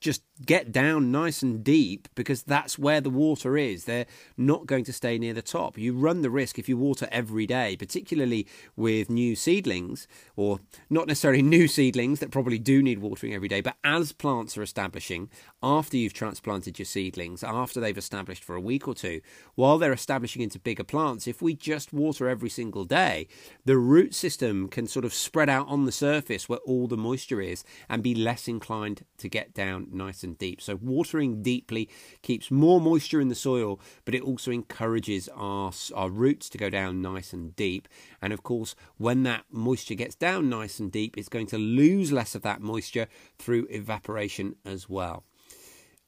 just 0.00 0.22
get 0.44 0.72
down 0.72 1.10
nice 1.10 1.42
and 1.42 1.64
deep 1.64 2.08
because 2.14 2.42
that's 2.42 2.78
where 2.78 3.00
the 3.00 3.10
water 3.10 3.56
is. 3.56 3.84
They're 3.84 4.06
not 4.36 4.66
going 4.66 4.84
to 4.84 4.92
stay 4.92 5.18
near 5.18 5.34
the 5.34 5.42
top. 5.42 5.78
You 5.78 5.92
run 5.92 6.22
the 6.22 6.30
risk 6.30 6.58
if 6.58 6.68
you 6.68 6.76
water 6.76 7.08
every 7.10 7.46
day, 7.46 7.76
particularly 7.76 8.46
with 8.76 9.10
new 9.10 9.34
seedlings, 9.34 10.06
or 10.36 10.60
not 10.88 11.06
necessarily 11.06 11.42
new 11.48 11.68
seedlings 11.68 12.20
that 12.20 12.30
probably 12.30 12.58
do 12.58 12.82
need 12.82 12.98
watering 13.00 13.34
every 13.34 13.48
day, 13.48 13.60
but 13.60 13.76
as 13.84 14.12
plants 14.12 14.56
are 14.56 14.62
establishing, 14.62 15.28
after 15.62 15.96
you've 15.96 16.12
transplanted 16.12 16.78
your 16.78 16.86
seedlings, 16.86 17.42
after 17.42 17.80
they've 17.80 17.98
established 17.98 18.44
for 18.44 18.54
a 18.54 18.60
week 18.60 18.86
or 18.86 18.94
two, 18.94 19.20
while 19.54 19.78
they're 19.78 19.92
establishing 19.92 20.42
into 20.42 20.58
bigger 20.58 20.84
plants, 20.84 21.26
if 21.26 21.42
we 21.42 21.54
just 21.54 21.92
water 21.92 22.28
every 22.28 22.50
single 22.50 22.84
day, 22.84 23.26
the 23.64 23.76
root 23.76 24.14
system 24.14 24.68
can 24.68 24.86
sort 24.86 25.04
of 25.04 25.12
spread 25.12 25.48
out 25.48 25.66
on 25.68 25.84
the 25.84 25.92
surface 25.92 26.48
where 26.48 26.58
all 26.60 26.86
the 26.86 26.96
moisture 26.96 27.40
is 27.40 27.64
and 27.88 28.02
be 28.02 28.14
less 28.14 28.46
inclined 28.48 29.04
to 29.16 29.28
get 29.28 29.54
down 29.54 29.88
nice 29.92 30.22
and 30.22 30.27
deep. 30.34 30.60
So 30.60 30.76
watering 30.76 31.42
deeply 31.42 31.88
keeps 32.22 32.50
more 32.50 32.80
moisture 32.80 33.20
in 33.20 33.28
the 33.28 33.34
soil, 33.34 33.80
but 34.04 34.14
it 34.14 34.22
also 34.22 34.50
encourages 34.50 35.28
our, 35.34 35.72
our 35.94 36.10
roots 36.10 36.48
to 36.50 36.58
go 36.58 36.70
down 36.70 37.02
nice 37.02 37.32
and 37.32 37.54
deep. 37.56 37.88
And 38.20 38.32
of 38.32 38.42
course, 38.42 38.74
when 38.96 39.22
that 39.24 39.44
moisture 39.50 39.94
gets 39.94 40.14
down 40.14 40.48
nice 40.48 40.78
and 40.80 40.90
deep, 40.90 41.16
it's 41.16 41.28
going 41.28 41.46
to 41.48 41.58
lose 41.58 42.12
less 42.12 42.34
of 42.34 42.42
that 42.42 42.60
moisture 42.60 43.06
through 43.38 43.66
evaporation 43.70 44.56
as 44.64 44.88
well. 44.88 45.24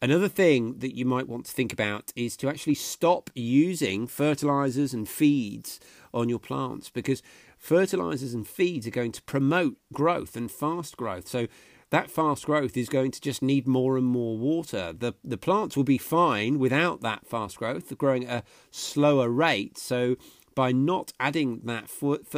Another 0.03 0.29
thing 0.29 0.79
that 0.79 0.97
you 0.97 1.05
might 1.05 1.29
want 1.29 1.45
to 1.45 1.53
think 1.53 1.75
about 1.75 2.11
is 2.17 2.35
to 2.39 2.49
actually 2.49 2.75
stop 2.75 3.29
using 3.35 4.07
fertilizers 4.07 4.95
and 4.95 5.07
feeds 5.07 5.79
on 6.15 6.31
your 6.31 6.39
plants 6.39 6.89
because 6.89 7.23
fertilizers 7.59 8.33
and 8.33 8.49
feeds 8.49 8.87
are 8.87 8.93
going 8.93 9.13
to 9.13 9.23
promote 9.25 9.77
growth 9.93 10.37
and 10.37 10.51
fast 10.51 10.97
growth. 10.97 11.29
So 11.29 11.49
that 11.91 12.11
fast 12.11 12.47
growth 12.47 12.77
is 12.77 12.89
going 12.89 13.11
to 13.11 13.21
just 13.21 13.43
need 13.43 13.67
more 13.67 13.97
and 13.97 14.07
more 14.07 14.37
water. 14.37 14.93
The 14.93 15.15
the 15.25 15.39
plants 15.39 15.77
will 15.77 15.85
be 15.85 15.99
fine 15.99 16.59
without 16.59 17.01
that 17.03 17.27
fast 17.27 17.59
growth, 17.59 17.97
growing 17.99 18.27
at 18.27 18.45
a 18.45 18.47
slower 18.71 19.29
rate. 19.29 19.77
So 19.77 20.17
by 20.55 20.73
not 20.73 21.13
adding 21.19 21.61
that 21.65 21.91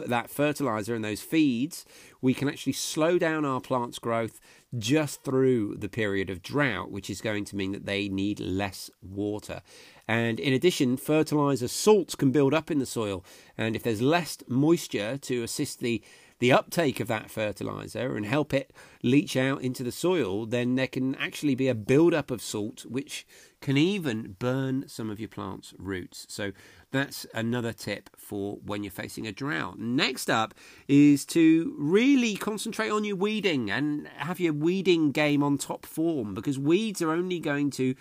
that 0.06 0.30
fertilizer 0.30 0.94
and 0.94 1.04
those 1.04 1.23
feeds, 1.23 1.85
we 2.21 2.35
can 2.35 2.49
actually 2.49 2.75
slow 2.75 3.18
down 3.18 3.44
our 3.44 3.61
plants' 3.61 3.99
growth 3.99 4.40
just 4.78 5.23
through 5.23 5.76
the 5.76 5.88
period 5.88 6.30
of 6.30 6.42
drought, 6.42 6.90
which 6.90 7.11
is 7.11 7.21
going 7.21 7.44
to 7.44 7.56
mean 7.56 7.73
that 7.73 7.85
they 7.85 8.09
need 8.09 8.40
less 8.40 8.90
water. 9.02 9.61
And 10.09 10.40
in 10.40 10.52
addition, 10.52 10.97
fertilizer 10.97 11.68
salts 11.68 12.14
can 12.14 12.30
build 12.30 12.54
up 12.54 12.71
in 12.71 12.78
the 12.78 12.87
soil, 12.87 13.25
and 13.56 13.76
if 13.76 13.82
there's 13.82 14.02
less 14.02 14.38
moisture 14.49 15.18
to 15.18 15.42
assist 15.42 15.80
the 15.80 16.02
the 16.43 16.51
uptake 16.51 16.99
of 16.99 17.07
that 17.07 17.31
fertilizer 17.31 18.17
and 18.17 18.27
help 18.27 18.53
it 18.53 18.73
leach 19.01 19.37
out 19.37 19.63
into 19.63 19.85
the 19.85 19.93
soil, 19.93 20.45
then 20.45 20.75
there 20.75 20.89
can 20.89 21.15
actually 21.15 21.55
be 21.55 21.69
a 21.69 21.75
build-up 21.75 22.33
of 22.33 22.43
salt 22.43 22.85
which 22.85 23.25
can 23.61 23.77
even 23.77 24.35
burn 24.41 24.89
some 24.89 25.09
of 25.09 25.21
your 25.21 25.29
plant's 25.29 25.73
roots. 25.79 26.27
So 26.29 26.51
that's 26.91 27.27
another 27.33 27.73
tip 27.73 28.11
for 28.17 28.57
when 28.57 28.83
you're 28.83 28.91
facing 28.91 29.25
a 29.25 29.31
drought. 29.31 29.79
Next 29.79 30.29
up 30.29 30.53
is 30.89 31.25
to 31.27 31.77
really 31.79 32.35
concentrate 32.35 32.91
on 32.91 33.05
your 33.05 33.15
weeding 33.15 33.71
and 33.71 34.09
have 34.17 34.41
your 34.41 34.53
weeding 34.53 35.13
game 35.13 35.45
on 35.45 35.59
top 35.59 35.87
form 35.87 36.35
because 36.35 36.59
weeds 36.59 37.01
are 37.01 37.13
only 37.13 37.39
going 37.39 37.71
to 37.71 37.95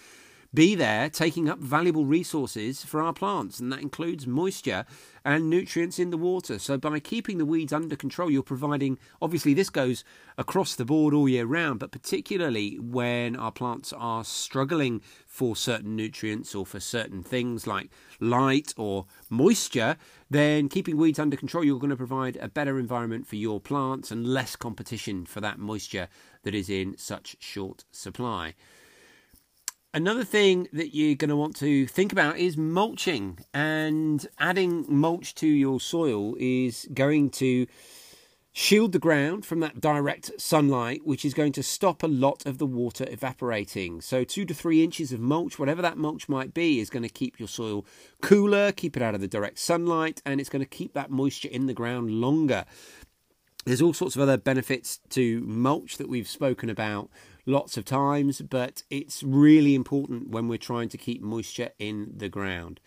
be 0.53 0.75
there 0.75 1.10
taking 1.10 1.48
up 1.48 1.60
valuable 1.60 2.05
resources 2.05 2.84
for 2.84 3.01
our 3.01 3.13
plants, 3.13 3.60
and 3.60 3.72
that 3.72 3.79
includes 3.79 4.27
moisture 4.27 4.86
and 5.24 5.50
nutrients 5.50 5.98
in 5.98 6.10
the 6.10 6.17
water. 6.17 6.60
So, 6.60 6.77
by 6.77 7.00
keeping 7.00 7.38
the 7.38 7.46
weeds 7.46 7.72
under 7.72 7.96
control, 7.96 8.29
you're 8.29 8.43
providing 8.43 9.00
obviously, 9.22 9.53
this 9.53 9.70
goes 9.70 10.03
across 10.38 10.75
the 10.75 10.84
board 10.84 11.13
all 11.13 11.29
year 11.29 11.46
round, 11.46 11.79
but 11.79 11.91
particularly 11.91 12.77
when 12.79 13.38
our 13.38 13.51
plants 13.51 13.93
are 13.93 14.25
struggling 14.25 15.01
for 15.25 15.55
certain 15.55 15.96
nutrients 15.96 16.53
or 16.53 16.65
for 16.65 16.81
certain 16.81 17.24
things 17.24 17.65
like 17.65 17.89
light 18.20 18.74
or 18.75 19.05
moisture, 19.29 19.96
then 20.29 20.67
keeping 20.67 20.98
weeds 20.98 21.20
under 21.20 21.38
control, 21.38 21.63
you're 21.63 21.79
going 21.79 21.89
to 21.91 21.96
provide 21.96 22.36
a 22.41 22.50
better 22.50 22.77
environment 22.77 23.25
for 23.25 23.38
your 23.38 23.62
plants 23.62 24.12
and 24.12 24.27
less 24.27 24.58
competition 24.58 25.25
for 25.25 25.39
that 25.39 25.60
moisture 25.60 26.10
that 26.43 26.53
is 26.53 26.70
in 26.70 26.98
such 26.98 27.38
short 27.39 27.86
supply. 27.91 28.53
Another 29.94 30.24
thing 30.24 30.70
that 30.72 30.96
you're 30.96 31.16
going 31.16 31.28
to 31.28 31.36
want 31.36 31.58
to 31.58 31.86
think 31.86 32.14
about 32.14 32.38
is 32.38 32.56
mulching, 32.56 33.40
and 33.54 34.26
adding 34.40 34.86
mulch 34.88 35.36
to 35.36 35.48
your 35.48 35.82
soil 35.82 36.34
is 36.40 36.88
going 36.94 37.30
to 37.32 37.68
shield 38.54 38.94
the 38.94 39.00
ground 39.00 39.46
from 39.46 39.60
that 39.60 39.82
direct 39.82 40.32
sunlight, 40.40 41.02
which 41.04 41.26
is 41.26 41.34
going 41.34 41.52
to 41.52 41.62
stop 41.62 42.04
a 42.04 42.08
lot 42.08 42.46
of 42.46 42.58
the 42.58 42.66
water 42.66 43.06
evaporating. 43.10 44.00
So, 44.00 44.24
two 44.24 44.46
to 44.46 44.54
three 44.54 44.82
inches 44.82 45.12
of 45.12 45.20
mulch, 45.20 45.60
whatever 45.60 45.82
that 45.82 45.98
mulch 45.98 46.30
might 46.30 46.54
be, 46.54 46.80
is 46.80 46.90
going 46.90 47.04
to 47.04 47.10
keep 47.10 47.38
your 47.38 47.50
soil 47.50 47.86
cooler, 48.22 48.72
keep 48.72 48.96
it 48.96 49.04
out 49.04 49.14
of 49.14 49.20
the 49.20 49.28
direct 49.28 49.60
sunlight, 49.60 50.22
and 50.26 50.40
it's 50.40 50.50
going 50.50 50.64
to 50.64 50.70
keep 50.70 50.94
that 50.94 51.12
moisture 51.12 51.50
in 51.50 51.66
the 51.66 51.74
ground 51.74 52.12
longer. 52.12 52.64
There's 53.66 53.82
all 53.82 53.94
sorts 53.94 54.16
of 54.16 54.22
other 54.22 54.38
benefits 54.38 55.02
to 55.10 55.42
mulch 55.42 55.98
that 55.98 56.08
we've 56.08 56.30
spoken 56.30 56.70
about 56.70 57.10
lots 57.51 57.77
of 57.77 57.86
times, 57.86 58.41
but 58.41 58.84
it's 58.89 59.22
really 59.22 59.75
important 59.75 60.29
when 60.29 60.48
we're 60.48 60.58
trying 60.58 60.89
to 60.89 60.98
keep 60.98 61.22
moisture 61.22 61.70
in 61.77 62.13
the 62.15 62.29
ground. 62.29 62.79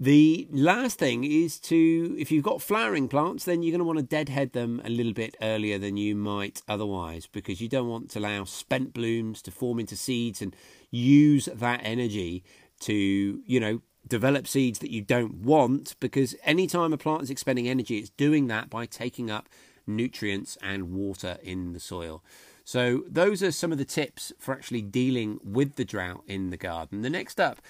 The 0.00 0.46
last 0.52 1.00
thing 1.00 1.24
is 1.24 1.58
to, 1.60 2.16
if 2.18 2.30
you've 2.30 2.44
got 2.44 2.62
flowering 2.62 3.08
plants, 3.08 3.44
then 3.44 3.62
you're 3.62 3.72
going 3.72 3.80
to 3.80 3.84
want 3.84 3.98
to 3.98 4.04
deadhead 4.04 4.52
them 4.52 4.80
a 4.84 4.88
little 4.88 5.12
bit 5.12 5.36
earlier 5.42 5.76
than 5.76 5.96
you 5.96 6.14
might 6.14 6.62
otherwise 6.68 7.26
because 7.26 7.60
you 7.60 7.68
don't 7.68 7.88
want 7.88 8.10
to 8.10 8.20
allow 8.20 8.44
spent 8.44 8.94
blooms 8.94 9.42
to 9.42 9.50
form 9.50 9.80
into 9.80 9.96
seeds 9.96 10.40
and 10.40 10.54
use 10.92 11.46
that 11.52 11.80
energy 11.82 12.44
to, 12.80 13.42
you 13.44 13.58
know, 13.58 13.82
develop 14.06 14.46
seeds 14.46 14.78
that 14.78 14.92
you 14.92 15.02
don't 15.02 15.34
want 15.34 15.96
because 15.98 16.36
anytime 16.44 16.92
a 16.92 16.96
plant 16.96 17.22
is 17.22 17.30
expending 17.30 17.68
energy, 17.68 17.98
it's 17.98 18.10
doing 18.10 18.46
that 18.46 18.70
by 18.70 18.86
taking 18.86 19.32
up 19.32 19.48
nutrients 19.84 20.56
and 20.62 20.92
water 20.92 21.38
in 21.42 21.72
the 21.72 21.80
soil. 21.80 22.22
So, 22.68 23.04
those 23.08 23.42
are 23.42 23.50
some 23.50 23.72
of 23.72 23.78
the 23.78 23.86
tips 23.86 24.30
for 24.38 24.52
actually 24.52 24.82
dealing 24.82 25.40
with 25.42 25.76
the 25.76 25.86
drought 25.86 26.22
in 26.26 26.50
the 26.50 26.58
garden. 26.58 27.00
The 27.00 27.08
next 27.08 27.40
up, 27.40 27.62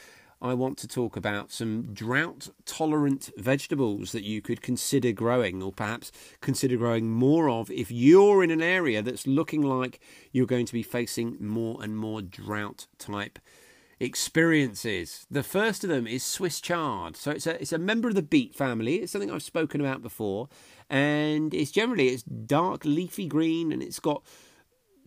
I 0.42 0.54
want 0.54 0.76
to 0.78 0.88
talk 0.88 1.16
about 1.16 1.52
some 1.52 1.94
drought 1.94 2.48
tolerant 2.66 3.30
vegetables 3.36 4.10
that 4.10 4.24
you 4.24 4.42
could 4.42 4.60
consider 4.60 5.12
growing, 5.12 5.62
or 5.62 5.70
perhaps 5.70 6.10
consider 6.40 6.76
growing 6.76 7.12
more 7.12 7.48
of 7.48 7.70
if 7.70 7.92
you're 7.92 8.42
in 8.42 8.50
an 8.50 8.60
area 8.60 9.00
that's 9.00 9.24
looking 9.24 9.62
like 9.62 10.00
you're 10.32 10.46
going 10.46 10.66
to 10.66 10.72
be 10.72 10.82
facing 10.82 11.36
more 11.38 11.80
and 11.80 11.96
more 11.96 12.20
drought 12.20 12.88
type 12.98 13.38
experiences. 14.00 15.26
The 15.30 15.44
first 15.44 15.84
of 15.84 15.90
them 15.90 16.08
is 16.08 16.24
Swiss 16.24 16.60
chard. 16.60 17.16
So 17.16 17.30
it's 17.30 17.46
a 17.46 17.62
it's 17.62 17.72
a 17.72 17.78
member 17.78 18.08
of 18.08 18.16
the 18.16 18.22
beet 18.22 18.52
family. 18.52 18.96
It's 18.96 19.12
something 19.12 19.30
I've 19.30 19.44
spoken 19.44 19.80
about 19.80 20.02
before, 20.02 20.48
and 20.90 21.54
it's 21.54 21.70
generally 21.70 22.08
it's 22.08 22.24
dark 22.24 22.84
leafy 22.84 23.28
green, 23.28 23.70
and 23.70 23.80
it's 23.80 24.00
got 24.00 24.24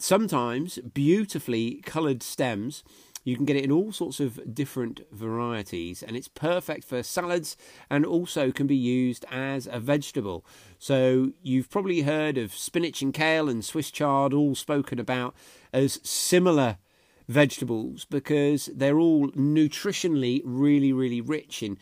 sometimes 0.02 0.78
beautifully 0.80 1.82
coloured 1.86 2.24
stems. 2.24 2.84
You 3.24 3.36
can 3.36 3.46
get 3.46 3.56
it 3.56 3.64
in 3.64 3.72
all 3.72 3.92
sorts 3.92 4.20
of 4.20 4.40
different 4.54 5.02
varieties, 5.12 6.02
and 6.02 6.18
it's 6.18 6.28
perfect 6.28 6.84
for 6.84 7.04
salads 7.04 7.56
and 7.90 8.04
also 8.04 8.52
can 8.52 8.66
be 8.66 8.76
used 8.76 9.26
as 9.30 9.68
a 9.72 9.80
vegetable. 9.80 10.44
So, 10.80 11.34
you've 11.44 11.70
probably 11.70 12.02
heard 12.02 12.40
of 12.40 12.54
spinach 12.54 13.04
and 13.04 13.14
kale 13.14 13.48
and 13.48 13.64
Swiss 13.64 13.92
chard 13.92 14.34
all 14.34 14.56
spoken 14.56 15.00
about 15.00 15.36
as 15.72 16.00
similar 16.04 16.78
vegetables 17.28 18.06
because 18.06 18.70
they're 18.74 19.00
all 19.00 19.30
nutritionally 19.30 20.42
really, 20.44 20.92
really 20.92 21.22
rich 21.22 21.62
in 21.62 21.78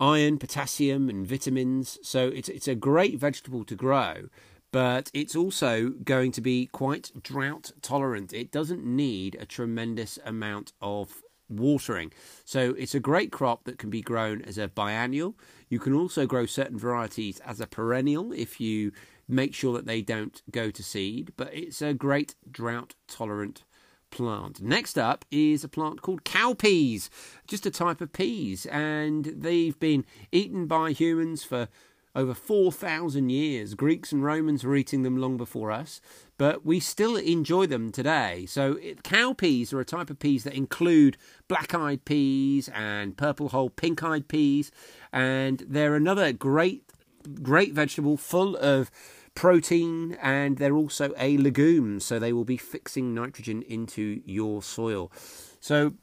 iron, 0.00 0.38
potassium, 0.38 1.08
and 1.08 1.26
vitamins. 1.26 1.98
So 2.02 2.28
it's 2.28 2.48
it's 2.48 2.68
a 2.68 2.74
great 2.74 3.18
vegetable 3.18 3.64
to 3.64 3.74
grow, 3.74 4.28
but 4.72 5.10
it's 5.12 5.36
also 5.36 5.90
going 6.04 6.32
to 6.32 6.40
be 6.40 6.66
quite 6.66 7.10
drought 7.22 7.72
tolerant. 7.82 8.32
It 8.32 8.50
doesn't 8.50 8.84
need 8.84 9.36
a 9.40 9.46
tremendous 9.46 10.18
amount 10.24 10.72
of 10.80 11.22
watering. 11.48 12.12
So 12.44 12.74
it's 12.78 12.94
a 12.94 13.00
great 13.00 13.32
crop 13.32 13.64
that 13.64 13.78
can 13.78 13.90
be 13.90 14.02
grown 14.02 14.42
as 14.42 14.56
a 14.56 14.68
biennial. 14.68 15.36
You 15.68 15.78
can 15.78 15.94
also 15.94 16.26
grow 16.26 16.46
certain 16.46 16.78
varieties 16.78 17.40
as 17.40 17.60
a 17.60 17.66
perennial 17.66 18.32
if 18.32 18.60
you 18.60 18.92
make 19.28 19.54
sure 19.54 19.72
that 19.74 19.86
they 19.86 20.02
don't 20.02 20.42
go 20.50 20.70
to 20.70 20.82
seed, 20.82 21.32
but 21.36 21.52
it's 21.52 21.82
a 21.82 21.94
great 21.94 22.34
drought 22.50 22.94
tolerant 23.08 23.64
plant. 24.10 24.60
Next 24.60 24.98
up 24.98 25.24
is 25.30 25.62
a 25.62 25.68
plant 25.68 26.02
called 26.02 26.24
cowpeas, 26.24 27.08
just 27.46 27.66
a 27.66 27.70
type 27.70 28.00
of 28.00 28.12
peas, 28.12 28.66
and 28.66 29.24
they've 29.24 29.78
been 29.78 30.04
eaten 30.32 30.66
by 30.66 30.90
humans 30.90 31.44
for 31.44 31.68
over 32.14 32.34
4,000 32.34 33.30
years. 33.30 33.74
Greeks 33.74 34.12
and 34.12 34.24
Romans 34.24 34.64
were 34.64 34.76
eating 34.76 35.02
them 35.02 35.16
long 35.16 35.36
before 35.36 35.70
us, 35.70 36.00
but 36.38 36.64
we 36.64 36.80
still 36.80 37.16
enjoy 37.16 37.66
them 37.66 37.92
today. 37.92 38.46
So, 38.46 38.72
it, 38.74 39.02
cowpeas 39.02 39.72
are 39.72 39.80
a 39.80 39.84
type 39.84 40.10
of 40.10 40.18
peas 40.18 40.44
that 40.44 40.54
include 40.54 41.16
black 41.48 41.74
eyed 41.74 42.04
peas 42.04 42.68
and 42.74 43.16
purple 43.16 43.50
hull 43.50 43.70
pink 43.70 44.02
eyed 44.02 44.28
peas, 44.28 44.70
and 45.12 45.64
they're 45.68 45.94
another 45.94 46.32
great, 46.32 46.84
great 47.42 47.72
vegetable 47.72 48.16
full 48.16 48.56
of 48.56 48.90
protein 49.34 50.18
and 50.20 50.58
they're 50.58 50.76
also 50.76 51.14
a 51.16 51.36
legume, 51.38 52.00
so 52.00 52.18
they 52.18 52.32
will 52.32 52.44
be 52.44 52.56
fixing 52.56 53.14
nitrogen 53.14 53.62
into 53.62 54.20
your 54.24 54.62
soil. 54.62 55.10
So 55.60 55.94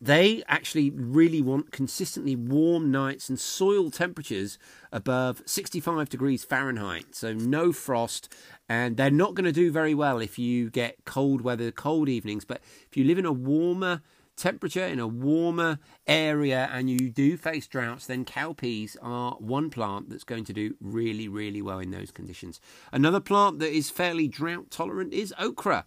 they 0.00 0.42
actually 0.48 0.90
really 0.90 1.42
want 1.42 1.72
consistently 1.72 2.34
warm 2.34 2.90
nights 2.90 3.28
and 3.28 3.38
soil 3.38 3.90
temperatures 3.90 4.58
above 4.90 5.42
65 5.44 6.08
degrees 6.08 6.42
Fahrenheit, 6.42 7.14
so 7.14 7.32
no 7.32 7.72
frost. 7.72 8.32
And 8.68 8.96
they're 8.96 9.10
not 9.10 9.34
going 9.34 9.44
to 9.44 9.52
do 9.52 9.70
very 9.70 9.94
well 9.94 10.20
if 10.20 10.38
you 10.38 10.70
get 10.70 11.04
cold 11.04 11.42
weather, 11.42 11.70
cold 11.70 12.08
evenings. 12.08 12.44
But 12.44 12.62
if 12.88 12.96
you 12.96 13.04
live 13.04 13.18
in 13.18 13.26
a 13.26 13.32
warmer 13.32 14.02
temperature 14.40 14.86
in 14.86 14.98
a 14.98 15.06
warmer 15.06 15.78
area 16.06 16.68
and 16.72 16.88
you 16.88 17.10
do 17.10 17.36
face 17.36 17.66
droughts, 17.66 18.06
then 18.06 18.24
cowpeas 18.24 18.96
are 19.02 19.32
one 19.32 19.68
plant 19.68 20.08
that's 20.08 20.24
going 20.24 20.44
to 20.44 20.52
do 20.52 20.74
really, 20.80 21.28
really 21.28 21.60
well 21.60 21.78
in 21.78 21.90
those 21.90 22.10
conditions. 22.10 22.58
Another 22.90 23.20
plant 23.20 23.58
that 23.58 23.70
is 23.70 23.90
fairly 23.90 24.26
drought 24.26 24.70
tolerant 24.70 25.12
is 25.12 25.34
okra. 25.38 25.84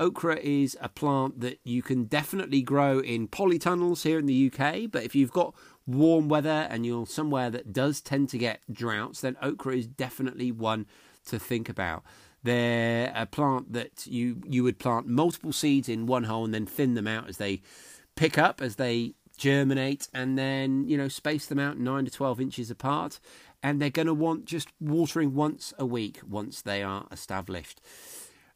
Okra 0.00 0.38
is 0.38 0.78
a 0.80 0.88
plant 0.88 1.40
that 1.40 1.60
you 1.62 1.82
can 1.82 2.04
definitely 2.04 2.62
grow 2.62 3.00
in 3.00 3.28
polytunnels 3.28 4.02
here 4.02 4.18
in 4.18 4.24
the 4.24 4.50
UK, 4.50 4.90
but 4.90 5.04
if 5.04 5.14
you've 5.14 5.30
got 5.30 5.54
warm 5.86 6.26
weather 6.26 6.66
and 6.70 6.86
you're 6.86 7.06
somewhere 7.06 7.50
that 7.50 7.74
does 7.74 8.00
tend 8.00 8.30
to 8.30 8.38
get 8.38 8.62
droughts, 8.72 9.20
then 9.20 9.36
okra 9.42 9.76
is 9.76 9.86
definitely 9.86 10.50
one 10.50 10.86
to 11.26 11.38
think 11.38 11.68
about. 11.68 12.02
They're 12.42 13.12
a 13.14 13.26
plant 13.26 13.74
that 13.74 14.06
you 14.06 14.40
you 14.48 14.64
would 14.64 14.78
plant 14.78 15.06
multiple 15.06 15.52
seeds 15.52 15.88
in 15.88 16.06
one 16.06 16.24
hole 16.24 16.46
and 16.46 16.54
then 16.54 16.64
thin 16.64 16.94
them 16.94 17.06
out 17.06 17.28
as 17.28 17.36
they 17.36 17.60
pick 18.16 18.38
up 18.38 18.62
as 18.62 18.76
they 18.76 19.14
germinate 19.36 20.08
and 20.14 20.38
then 20.38 20.86
you 20.88 20.96
know 20.96 21.08
space 21.08 21.46
them 21.46 21.58
out 21.58 21.78
9 21.78 22.04
to 22.04 22.10
12 22.10 22.40
inches 22.40 22.70
apart 22.70 23.20
and 23.62 23.80
they're 23.80 23.90
going 23.90 24.06
to 24.06 24.14
want 24.14 24.44
just 24.44 24.68
watering 24.80 25.34
once 25.34 25.72
a 25.78 25.86
week 25.86 26.20
once 26.26 26.60
they 26.60 26.82
are 26.82 27.06
established 27.10 27.80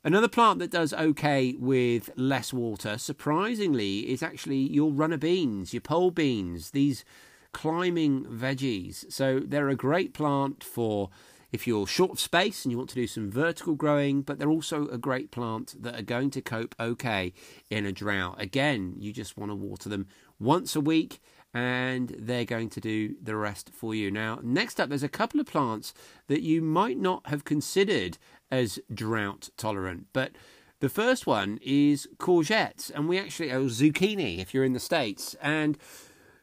another 0.05 0.29
plant 0.29 0.59
that 0.59 0.71
does 0.71 0.93
okay 0.93 1.57
with 1.59 2.11
less 2.17 2.53
water 2.53 2.99
surprisingly 2.99 4.11
is 4.11 4.23
actually 4.23 4.59
your 4.59 4.93
runner 4.93 5.17
beans 5.17 5.73
your 5.73 5.81
pole 5.81 6.11
beans 6.11 6.71
these 6.71 7.05
climbing 7.53 8.25
veggies 8.25 9.11
so 9.11 9.41
they're 9.41 9.69
a 9.69 9.77
great 9.77 10.13
plant 10.13 10.63
for 10.63 11.11
if 11.55 11.69
you're 11.69 11.87
short 11.87 12.11
of 12.11 12.19
space 12.19 12.65
and 12.65 12.73
you 12.73 12.77
want 12.77 12.91
to 12.91 12.97
do 12.97 13.07
some 13.07 13.31
vertical 13.31 13.77
growing, 13.77 14.23
but 14.23 14.41
they're 14.41 14.51
also 14.51 14.89
a 14.89 14.99
great 14.99 15.31
plant 15.31 15.81
that 15.81 15.97
are 15.97 16.03
going 16.03 16.29
to 16.29 16.43
cope 16.43 16.75
okay 16.81 17.33
in 17.71 17.87
a 17.87 17.93
drought. 17.93 18.43
Again, 18.43 18.97
you 18.99 19.13
just 19.13 19.37
want 19.37 19.53
to 19.53 19.55
water 19.55 19.89
them 19.89 20.09
once 20.41 20.75
a 20.75 20.81
week 20.81 21.21
and 21.55 22.17
they're 22.19 22.45
going 22.45 22.69
to 22.71 22.81
do 22.81 23.15
the 23.23 23.37
rest 23.37 23.71
for 23.73 23.95
you. 23.95 24.11
Now, 24.11 24.41
next 24.43 24.81
up, 24.81 24.89
there's 24.89 25.05
a 25.05 25.09
couple 25.09 25.39
of 25.39 25.47
plants 25.47 25.95
that 26.27 26.43
you 26.43 26.61
might 26.61 26.99
not 26.99 27.29
have 27.29 27.45
considered 27.45 28.19
as 28.55 28.79
drought 28.93 29.51
tolerant, 29.57 30.07
but 30.13 30.31
the 30.79 30.89
first 30.89 31.27
one 31.27 31.59
is 31.61 32.07
courgettes, 32.19 32.91
and 32.95 33.09
we 33.09 33.19
actually, 33.19 33.51
oh, 33.51 33.67
zucchini 33.67 34.39
if 34.39 34.55
you're 34.55 34.65
in 34.65 34.75
the 34.75 34.81
States. 34.81 35.35
And 35.43 35.77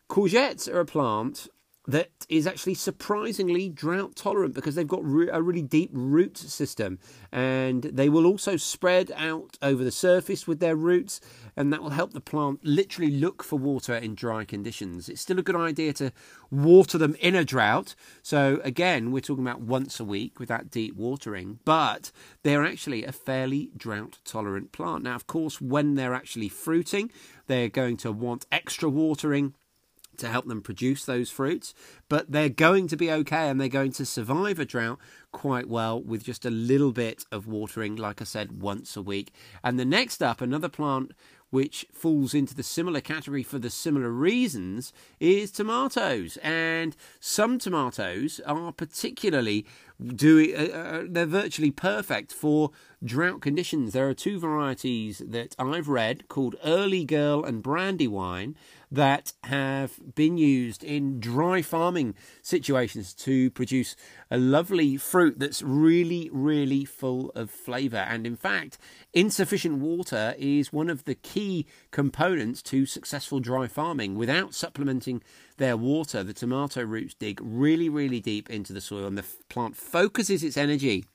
courgettes 0.09 0.67
are 0.67 0.81
a 0.81 0.85
plant 0.85 1.47
that 1.87 2.11
is 2.29 2.45
actually 2.45 2.75
surprisingly 2.75 3.67
drought 3.67 4.15
tolerant 4.15 4.53
because 4.53 4.75
they've 4.75 4.87
got 4.87 5.01
a 5.01 5.41
really 5.41 5.63
deep 5.63 5.89
root 5.93 6.37
system 6.37 6.99
and 7.31 7.83
they 7.83 8.07
will 8.07 8.27
also 8.27 8.55
spread 8.55 9.11
out 9.15 9.57
over 9.63 9.83
the 9.83 9.91
surface 9.91 10.47
with 10.47 10.59
their 10.59 10.75
roots 10.75 11.19
and 11.57 11.73
that 11.73 11.81
will 11.81 11.89
help 11.89 12.13
the 12.13 12.21
plant 12.21 12.59
literally 12.63 13.11
look 13.11 13.43
for 13.43 13.57
water 13.57 13.95
in 13.95 14.13
dry 14.13 14.45
conditions. 14.45 15.09
It's 15.09 15.21
still 15.21 15.39
a 15.39 15.43
good 15.43 15.55
idea 15.55 15.91
to 15.93 16.11
water 16.51 16.99
them 16.99 17.15
in 17.19 17.33
a 17.33 17.43
drought. 17.43 17.95
So 18.21 18.61
again, 18.63 19.11
we're 19.11 19.21
talking 19.21 19.45
about 19.45 19.61
once 19.61 19.99
a 19.99 20.05
week 20.05 20.39
with 20.39 20.49
that 20.49 20.69
deep 20.69 20.95
watering, 20.95 21.59
but 21.65 22.11
they're 22.43 22.65
actually 22.65 23.05
a 23.05 23.11
fairly 23.11 23.71
drought 23.75 24.19
tolerant 24.23 24.71
plant. 24.71 25.03
Now, 25.03 25.15
of 25.15 25.25
course, 25.25 25.59
when 25.59 25.95
they're 25.95 26.13
actually 26.13 26.49
fruiting, 26.49 27.11
they're 27.47 27.69
going 27.69 27.97
to 27.97 28.11
want 28.11 28.45
extra 28.51 28.87
watering 28.87 29.55
to 30.21 30.29
help 30.29 30.47
them 30.47 30.61
produce 30.61 31.05
those 31.05 31.29
fruits, 31.29 31.73
but 32.09 32.31
they're 32.31 32.49
going 32.49 32.87
to 32.87 32.97
be 32.97 33.11
okay 33.11 33.49
and 33.49 33.59
they're 33.59 33.67
going 33.67 33.91
to 33.93 34.05
survive 34.05 34.59
a 34.59 34.65
drought 34.65 34.99
quite 35.31 35.67
well 35.67 36.01
with 36.01 36.23
just 36.23 36.45
a 36.45 36.49
little 36.49 36.91
bit 36.91 37.25
of 37.31 37.47
watering, 37.47 37.95
like 37.95 38.21
I 38.21 38.25
said, 38.25 38.61
once 38.61 38.97
a 38.97 39.01
week. 39.01 39.33
And 39.63 39.79
the 39.79 39.85
next 39.85 40.23
up, 40.23 40.41
another 40.41 40.69
plant 40.69 41.11
which 41.51 41.85
falls 41.91 42.33
into 42.33 42.55
the 42.55 42.63
similar 42.63 43.01
category 43.01 43.43
for 43.43 43.59
the 43.59 43.69
similar 43.69 44.09
reasons 44.09 44.93
is 45.19 45.51
tomatoes. 45.51 46.37
And 46.37 46.95
some 47.19 47.59
tomatoes 47.59 48.39
are 48.45 48.71
particularly 48.71 49.65
do 50.03 50.53
uh, 50.55 50.75
uh, 50.75 51.03
they're 51.07 51.25
virtually 51.27 51.69
perfect 51.69 52.31
for 52.31 52.71
drought 53.03 53.41
conditions. 53.41 53.93
There 53.93 54.09
are 54.09 54.15
two 54.15 54.39
varieties 54.39 55.21
that 55.27 55.55
I've 55.59 55.89
read 55.89 56.27
called 56.27 56.55
Early 56.63 57.05
Girl 57.05 57.43
and 57.43 57.61
Brandywine 57.61 58.55
that 58.91 59.31
have 59.45 59.99
been 60.15 60.37
used 60.37 60.83
in 60.83 61.19
dry 61.19 61.61
farming 61.61 62.13
situations 62.41 63.13
to 63.13 63.49
produce 63.51 63.95
a 64.29 64.37
lovely 64.37 64.97
fruit 64.97 65.39
that's 65.39 65.61
really, 65.61 66.29
really 66.33 66.83
full 66.83 67.29
of 67.31 67.49
flavour. 67.49 67.97
And 67.97 68.27
in 68.27 68.35
fact, 68.35 68.77
insufficient 69.13 69.79
water 69.79 70.35
is 70.37 70.73
one 70.73 70.89
of 70.89 71.05
the 71.05 71.15
key 71.15 71.65
components 71.91 72.61
to 72.63 72.85
successful 72.85 73.39
dry 73.39 73.67
farming. 73.67 74.15
Without 74.15 74.53
supplementing 74.53 75.23
their 75.57 75.77
water, 75.77 76.23
the 76.23 76.33
tomato 76.33 76.83
roots 76.83 77.13
dig 77.13 77.39
really, 77.41 77.87
really 77.87 78.19
deep 78.19 78.49
into 78.49 78.73
the 78.73 78.81
soil 78.81 79.05
and 79.05 79.17
the 79.17 79.25
plant 79.47 79.77
focuses 79.77 80.43
its 80.43 80.57
energy 80.57 81.05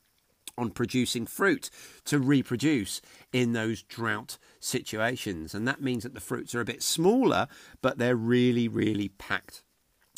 on 0.58 0.70
producing 0.70 1.26
fruit 1.26 1.70
to 2.04 2.18
reproduce 2.18 3.00
in 3.32 3.52
those 3.52 3.82
drought 3.82 4.38
situations. 4.60 5.54
And 5.54 5.66
that 5.68 5.80
means 5.80 6.02
that 6.02 6.14
the 6.14 6.20
fruits 6.20 6.54
are 6.54 6.60
a 6.60 6.64
bit 6.64 6.82
smaller, 6.82 7.46
but 7.82 7.98
they're 7.98 8.16
really, 8.16 8.68
really 8.68 9.08
packed 9.08 9.62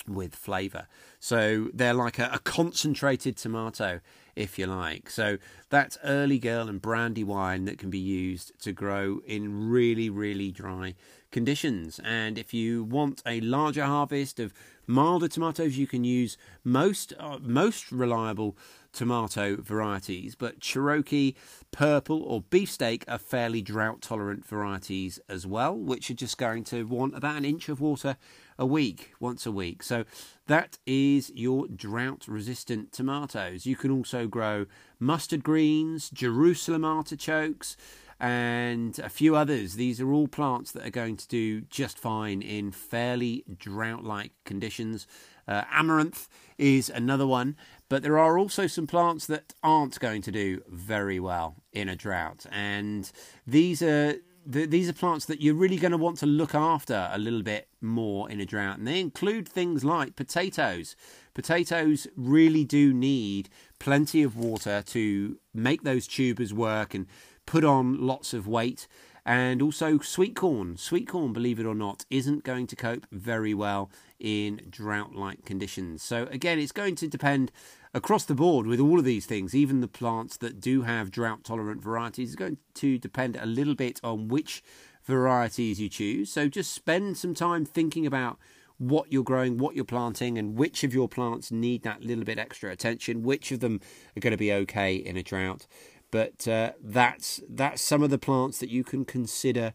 with 0.06 0.34
flavour. 0.34 0.86
So 1.20 1.68
they're 1.74 1.94
like 1.94 2.18
a, 2.18 2.30
a, 2.32 2.38
concentrated 2.38 3.36
tomato 3.36 4.00
if 4.38 4.58
you 4.58 4.66
like. 4.66 5.10
So 5.10 5.38
that's 5.68 5.98
early 6.04 6.38
girl 6.38 6.68
and 6.68 6.80
Brandywine 6.80 7.64
that 7.64 7.76
can 7.76 7.90
be 7.90 7.98
used 7.98 8.52
to 8.62 8.72
grow 8.72 9.20
in 9.26 9.68
really, 9.68 10.08
really 10.08 10.52
dry 10.52 10.94
conditions. 11.32 12.00
And 12.04 12.38
if 12.38 12.54
you 12.54 12.84
want 12.84 13.20
a 13.26 13.40
larger 13.40 13.84
harvest 13.84 14.38
of 14.38 14.54
milder 14.86 15.26
tomatoes, 15.26 15.76
you 15.76 15.88
can 15.88 16.04
use 16.04 16.38
most 16.62 17.12
uh, 17.18 17.38
most 17.42 17.90
reliable 17.90 18.56
tomato 18.92 19.56
varieties, 19.60 20.34
but 20.34 20.60
Cherokee, 20.60 21.34
Purple, 21.70 22.22
or 22.22 22.42
Beefsteak 22.42 23.04
are 23.06 23.18
fairly 23.18 23.60
drought 23.60 24.00
tolerant 24.00 24.46
varieties 24.46 25.20
as 25.28 25.46
well, 25.46 25.76
which 25.76 26.10
are 26.10 26.14
just 26.14 26.38
going 26.38 26.64
to 26.64 26.84
want 26.84 27.14
about 27.14 27.36
an 27.36 27.44
inch 27.44 27.68
of 27.68 27.80
water 27.80 28.16
a 28.58 28.66
week, 28.66 29.12
once 29.20 29.46
a 29.46 29.52
week. 29.52 29.82
So 29.82 30.04
that 30.46 30.78
is 30.86 31.30
your 31.34 31.68
drought 31.68 32.26
resistant 32.26 32.92
tomatoes. 32.92 33.66
You 33.66 33.76
can 33.76 33.90
also 33.90 34.26
grow 34.26 34.66
mustard 34.98 35.44
greens, 35.44 36.10
Jerusalem 36.10 36.84
artichokes, 36.84 37.76
and 38.20 38.98
a 38.98 39.08
few 39.08 39.36
others. 39.36 39.74
These 39.74 40.00
are 40.00 40.12
all 40.12 40.26
plants 40.26 40.72
that 40.72 40.84
are 40.84 40.90
going 40.90 41.16
to 41.18 41.28
do 41.28 41.60
just 41.62 41.98
fine 41.98 42.42
in 42.42 42.72
fairly 42.72 43.44
drought 43.58 44.04
like 44.04 44.32
conditions. 44.44 45.06
Uh, 45.46 45.62
amaranth 45.70 46.28
is 46.58 46.90
another 46.90 47.26
one, 47.26 47.56
but 47.88 48.02
there 48.02 48.18
are 48.18 48.38
also 48.38 48.66
some 48.66 48.86
plants 48.86 49.24
that 49.26 49.54
aren't 49.62 49.98
going 50.00 50.20
to 50.22 50.32
do 50.32 50.60
very 50.68 51.20
well 51.20 51.62
in 51.72 51.88
a 51.88 51.96
drought, 51.96 52.44
and 52.50 53.10
these 53.46 53.80
are 53.80 54.16
the, 54.46 54.66
these 54.66 54.88
are 54.88 54.94
plants 54.94 55.26
that 55.26 55.40
you're 55.40 55.54
really 55.54 55.76
going 55.76 55.92
to 55.92 55.98
want 55.98 56.18
to 56.18 56.26
look 56.26 56.54
after 56.54 57.08
a 57.12 57.18
little 57.18 57.42
bit 57.42 57.68
more 57.80 58.30
in 58.30 58.40
a 58.40 58.46
drought, 58.46 58.78
and 58.78 58.86
they 58.86 59.00
include 59.00 59.48
things 59.48 59.84
like 59.84 60.16
potatoes. 60.16 60.96
Potatoes 61.34 62.06
really 62.16 62.64
do 62.64 62.92
need 62.92 63.48
plenty 63.78 64.22
of 64.22 64.36
water 64.36 64.82
to 64.86 65.38
make 65.54 65.82
those 65.82 66.06
tubers 66.06 66.52
work 66.52 66.94
and 66.94 67.06
put 67.46 67.64
on 67.64 68.06
lots 68.06 68.34
of 68.34 68.46
weight. 68.46 68.86
And 69.28 69.60
also 69.60 69.98
sweet 69.98 70.34
corn. 70.34 70.78
Sweet 70.78 71.06
corn, 71.06 71.34
believe 71.34 71.60
it 71.60 71.66
or 71.66 71.74
not, 71.74 72.06
isn't 72.08 72.44
going 72.44 72.66
to 72.68 72.74
cope 72.74 73.04
very 73.12 73.52
well 73.52 73.90
in 74.18 74.62
drought 74.70 75.14
like 75.14 75.44
conditions. 75.44 76.02
So, 76.02 76.26
again, 76.30 76.58
it's 76.58 76.72
going 76.72 76.94
to 76.94 77.08
depend 77.08 77.52
across 77.92 78.24
the 78.24 78.34
board 78.34 78.66
with 78.66 78.80
all 78.80 78.98
of 78.98 79.04
these 79.04 79.26
things, 79.26 79.54
even 79.54 79.82
the 79.82 79.86
plants 79.86 80.38
that 80.38 80.60
do 80.60 80.80
have 80.80 81.10
drought 81.10 81.44
tolerant 81.44 81.82
varieties, 81.82 82.30
is 82.30 82.36
going 82.36 82.56
to 82.76 82.96
depend 82.96 83.36
a 83.36 83.44
little 83.44 83.74
bit 83.74 84.00
on 84.02 84.28
which 84.28 84.62
varieties 85.04 85.78
you 85.78 85.90
choose. 85.90 86.32
So 86.32 86.48
just 86.48 86.72
spend 86.72 87.18
some 87.18 87.34
time 87.34 87.66
thinking 87.66 88.06
about 88.06 88.38
what 88.78 89.12
you're 89.12 89.24
growing, 89.24 89.58
what 89.58 89.74
you're 89.74 89.84
planting, 89.84 90.38
and 90.38 90.56
which 90.56 90.84
of 90.84 90.94
your 90.94 91.08
plants 91.08 91.52
need 91.52 91.82
that 91.82 92.02
little 92.02 92.24
bit 92.24 92.38
extra 92.38 92.70
attention, 92.70 93.22
which 93.22 93.52
of 93.52 93.60
them 93.60 93.80
are 94.16 94.20
going 94.20 94.30
to 94.30 94.38
be 94.38 94.54
okay 94.54 94.94
in 94.94 95.18
a 95.18 95.22
drought. 95.22 95.66
But 96.10 96.48
uh, 96.48 96.72
that's 96.82 97.40
that's 97.48 97.82
some 97.82 98.02
of 98.02 98.10
the 98.10 98.18
plants 98.18 98.58
that 98.58 98.70
you 98.70 98.84
can 98.84 99.04
consider 99.04 99.74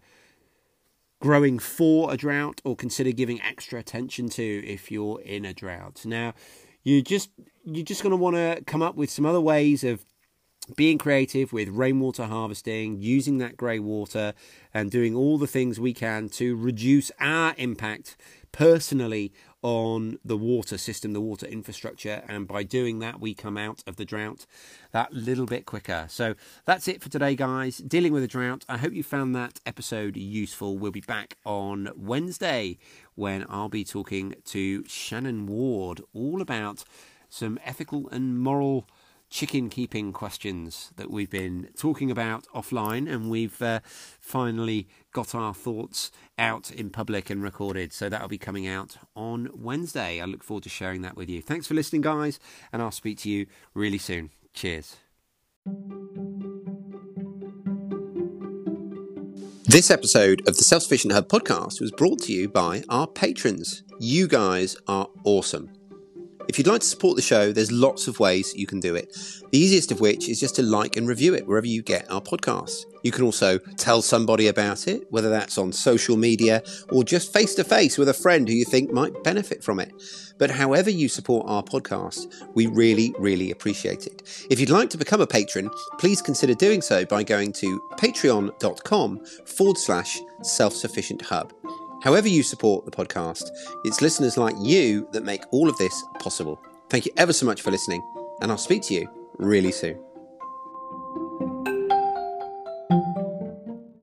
growing 1.19 1.58
for 1.58 2.12
a 2.12 2.17
drought 2.17 2.60
or 2.65 2.76
consider 2.76 3.12
giving 3.12 3.41
extra 3.41 3.80
attention 3.80 4.28
to 4.30 4.65
if 4.67 4.91
you're 4.91 5.22
in 5.22 5.46
a 5.46 5.54
drought. 5.54 6.06
Now, 6.06 6.34
you 6.84 7.02
just 7.02 7.30
you're 7.63 7.86
just 7.86 8.04
going 8.04 8.12
to 8.12 8.17
want 8.17 8.36
to 8.36 8.63
come 8.65 8.82
up 8.82 8.96
with 8.96 9.10
some 9.10 9.26
other 9.26 9.41
ways 9.41 9.84
of 9.84 10.06
being 10.76 10.98
creative 10.98 11.54
with 11.54 11.69
rainwater 11.69 12.26
harvesting, 12.26 13.02
using 13.02 13.38
that 13.38 13.58
grey 13.58 13.80
water, 13.80 14.34
and 14.74 14.91
doing 14.91 15.15
all 15.15 15.38
the 15.38 15.48
things 15.48 15.80
we 15.80 15.93
can 15.93 16.30
to 16.30 16.56
reduce 16.56 17.12
our 17.19 17.54
impact 17.58 18.17
personally 18.54 19.34
on 19.62 20.20
the 20.24 20.38
water 20.38 20.78
system, 20.78 21.12
the 21.12 21.20
water 21.20 21.46
infrastructure, 21.46 22.24
and 22.30 22.48
by 22.48 22.63
doing 22.63 23.00
that, 23.00 23.20
we 23.20 23.34
come 23.34 23.58
out 23.58 23.84
of 23.86 23.98
the 23.98 24.06
drought 24.06 24.46
that 24.92 25.12
little 25.12 25.46
bit 25.46 25.66
quicker. 25.66 26.06
So 26.10 26.36
that's 26.66 26.88
it 26.88 27.02
for 27.02 27.10
today, 27.10 27.36
guys. 27.36 27.78
Dealing 27.80 28.13
with 28.13 28.24
a 28.24 28.28
drought. 28.28 28.63
I 28.70 28.78
hope 28.78 28.94
you 28.94 29.04
found 29.04 29.36
that 29.36 29.60
episode 29.66 30.16
useful. 30.16 30.78
We'll 30.78 30.92
be 30.92 31.02
back 31.02 31.38
on 31.46 31.89
Wednesday 31.96 32.78
when 33.16 33.46
I'll 33.50 33.70
be 33.70 33.84
talking 33.84 34.36
to 34.46 34.86
Shannon 34.86 35.48
Ward 35.48 36.02
all 36.13 36.42
about 36.42 36.84
some 37.30 37.60
ethical 37.66 38.08
and 38.10 38.38
moral 38.39 38.88
chicken 39.34 39.67
keeping 39.67 40.13
questions 40.13 40.91
that 40.96 41.10
we've 41.10 41.32
been 41.32 41.67
talking 41.76 42.12
about 42.12 42.46
offline, 42.54 43.12
and 43.12 43.32
we've 43.32 43.60
uh, 43.63 43.80
finally 43.84 44.88
got 45.12 45.34
our 45.34 45.56
thoughts 45.56 46.12
out 46.38 46.69
in 46.69 46.91
public 46.91 47.32
and 47.32 47.41
recorded. 47.41 47.91
So 47.91 48.10
that'll 48.10 48.28
be 48.28 48.38
coming 48.38 48.67
out 48.67 48.98
on 49.15 49.50
Wednesday. 49.56 50.22
I 50.22 50.26
look 50.26 50.43
forward 50.43 50.63
to 50.65 50.69
sharing 50.69 51.02
that 51.02 51.17
with 51.17 51.30
you. 51.30 51.41
Thanks 51.41 51.65
for 51.65 51.74
listening, 51.74 52.04
guys, 52.04 52.39
and 52.72 52.80
I'll 52.80 52.91
speak 52.91 53.17
to 53.19 53.30
you 53.30 53.48
really 53.74 53.98
soon. 53.98 54.30
Cheers. 54.54 54.98
This 59.65 59.89
episode 59.89 60.48
of 60.48 60.58
the 60.58 60.63
Self 60.63 60.84
Sufficient 60.84 61.12
Hub 61.12 61.28
podcast 61.28 61.82
was 61.82 61.89
brought 61.89 62.19
to 62.24 62.32
you 62.34 62.48
by 62.48 62.84
our 62.88 63.08
patrons. 63.08 63.82
You 64.00 64.28
guys 64.28 64.78
are 64.88 65.08
awesome. 65.24 65.72
If 66.47 66.58
you'd 66.58 66.67
like 66.67 66.82
to 66.82 66.88
support 66.88 67.15
the 67.15 67.21
show, 67.21 67.51
there's 67.51 67.71
lots 67.71 68.08
of 68.08 68.19
ways 68.19 68.53
you 68.53 68.67
can 68.67 68.79
do 68.79 68.95
it. 68.95 69.15
The 69.51 69.58
easiest 69.58 69.91
of 69.91 70.01
which 70.01 70.27
is 70.27 70.39
just 70.39 70.56
to 70.56 70.62
like 70.62 70.97
and 70.97 71.08
review 71.08 71.34
it 71.34 71.47
wherever 71.47 71.65
you 71.65 71.82
get 71.82 72.10
our 72.12 72.21
podcast. 72.21 72.86
You 73.03 73.12
can 73.12 73.23
also 73.23 73.60
tell 73.77 74.01
somebody 74.01 74.47
about 74.47 74.88
it, 74.88 75.10
whether 75.10 75.29
that's 75.29 75.58
on 75.58 75.71
social 75.71 76.17
media 76.17 76.63
or 76.89 77.03
just 77.03 77.32
face 77.34 77.56
to 77.56 77.63
face 77.63 77.97
with 77.97 78.10
a 78.10 78.13
friend 78.13 78.47
who 78.47 78.53
you 78.53 78.65
think 78.65 78.91
might 78.91 79.23
benefit 79.23 79.63
from 79.63 79.79
it. 79.79 79.93
But 80.38 80.51
however 80.51 80.89
you 80.89 81.08
support 81.08 81.45
our 81.47 81.63
podcast, 81.63 82.34
we 82.56 82.67
really, 82.67 83.13
really 83.19 83.51
appreciate 83.51 84.08
it. 84.08 84.47
If 84.49 84.60
you'd 84.60 84.69
like 84.69 84.89
to 84.91 84.97
become 84.97 85.21
a 85.21 85.27
patron, 85.27 85.69
please 85.97 86.21
consider 86.21 86.53
doing 86.53 86.82
so 86.82 87.06
by 87.06 87.23
going 87.23 87.53
to 87.53 87.79
patreon.com 87.97 89.25
forward 89.45 89.77
slash 89.77 90.19
self 90.41 90.73
sufficient 90.73 91.21
hub. 91.21 91.53
However, 92.04 92.28
you 92.28 92.44
support 92.44 92.84
the 92.84 92.92
podcast, 92.92 93.50
it's 93.86 94.02
listeners 94.02 94.38
like 94.38 94.56
you 94.60 95.08
that 95.13 95.24
make 95.24 95.42
all 95.52 95.70
of 95.70 95.78
this 95.78 96.04
possible. 96.20 96.62
Thank 96.89 97.06
you 97.06 97.13
ever 97.16 97.32
so 97.32 97.46
much 97.46 97.62
for 97.62 97.72
listening, 97.72 98.04
and 98.42 98.52
I'll 98.52 98.58
speak 98.58 98.82
to 98.84 98.94
you 98.94 99.10
really 99.38 99.72
soon. 99.72 99.98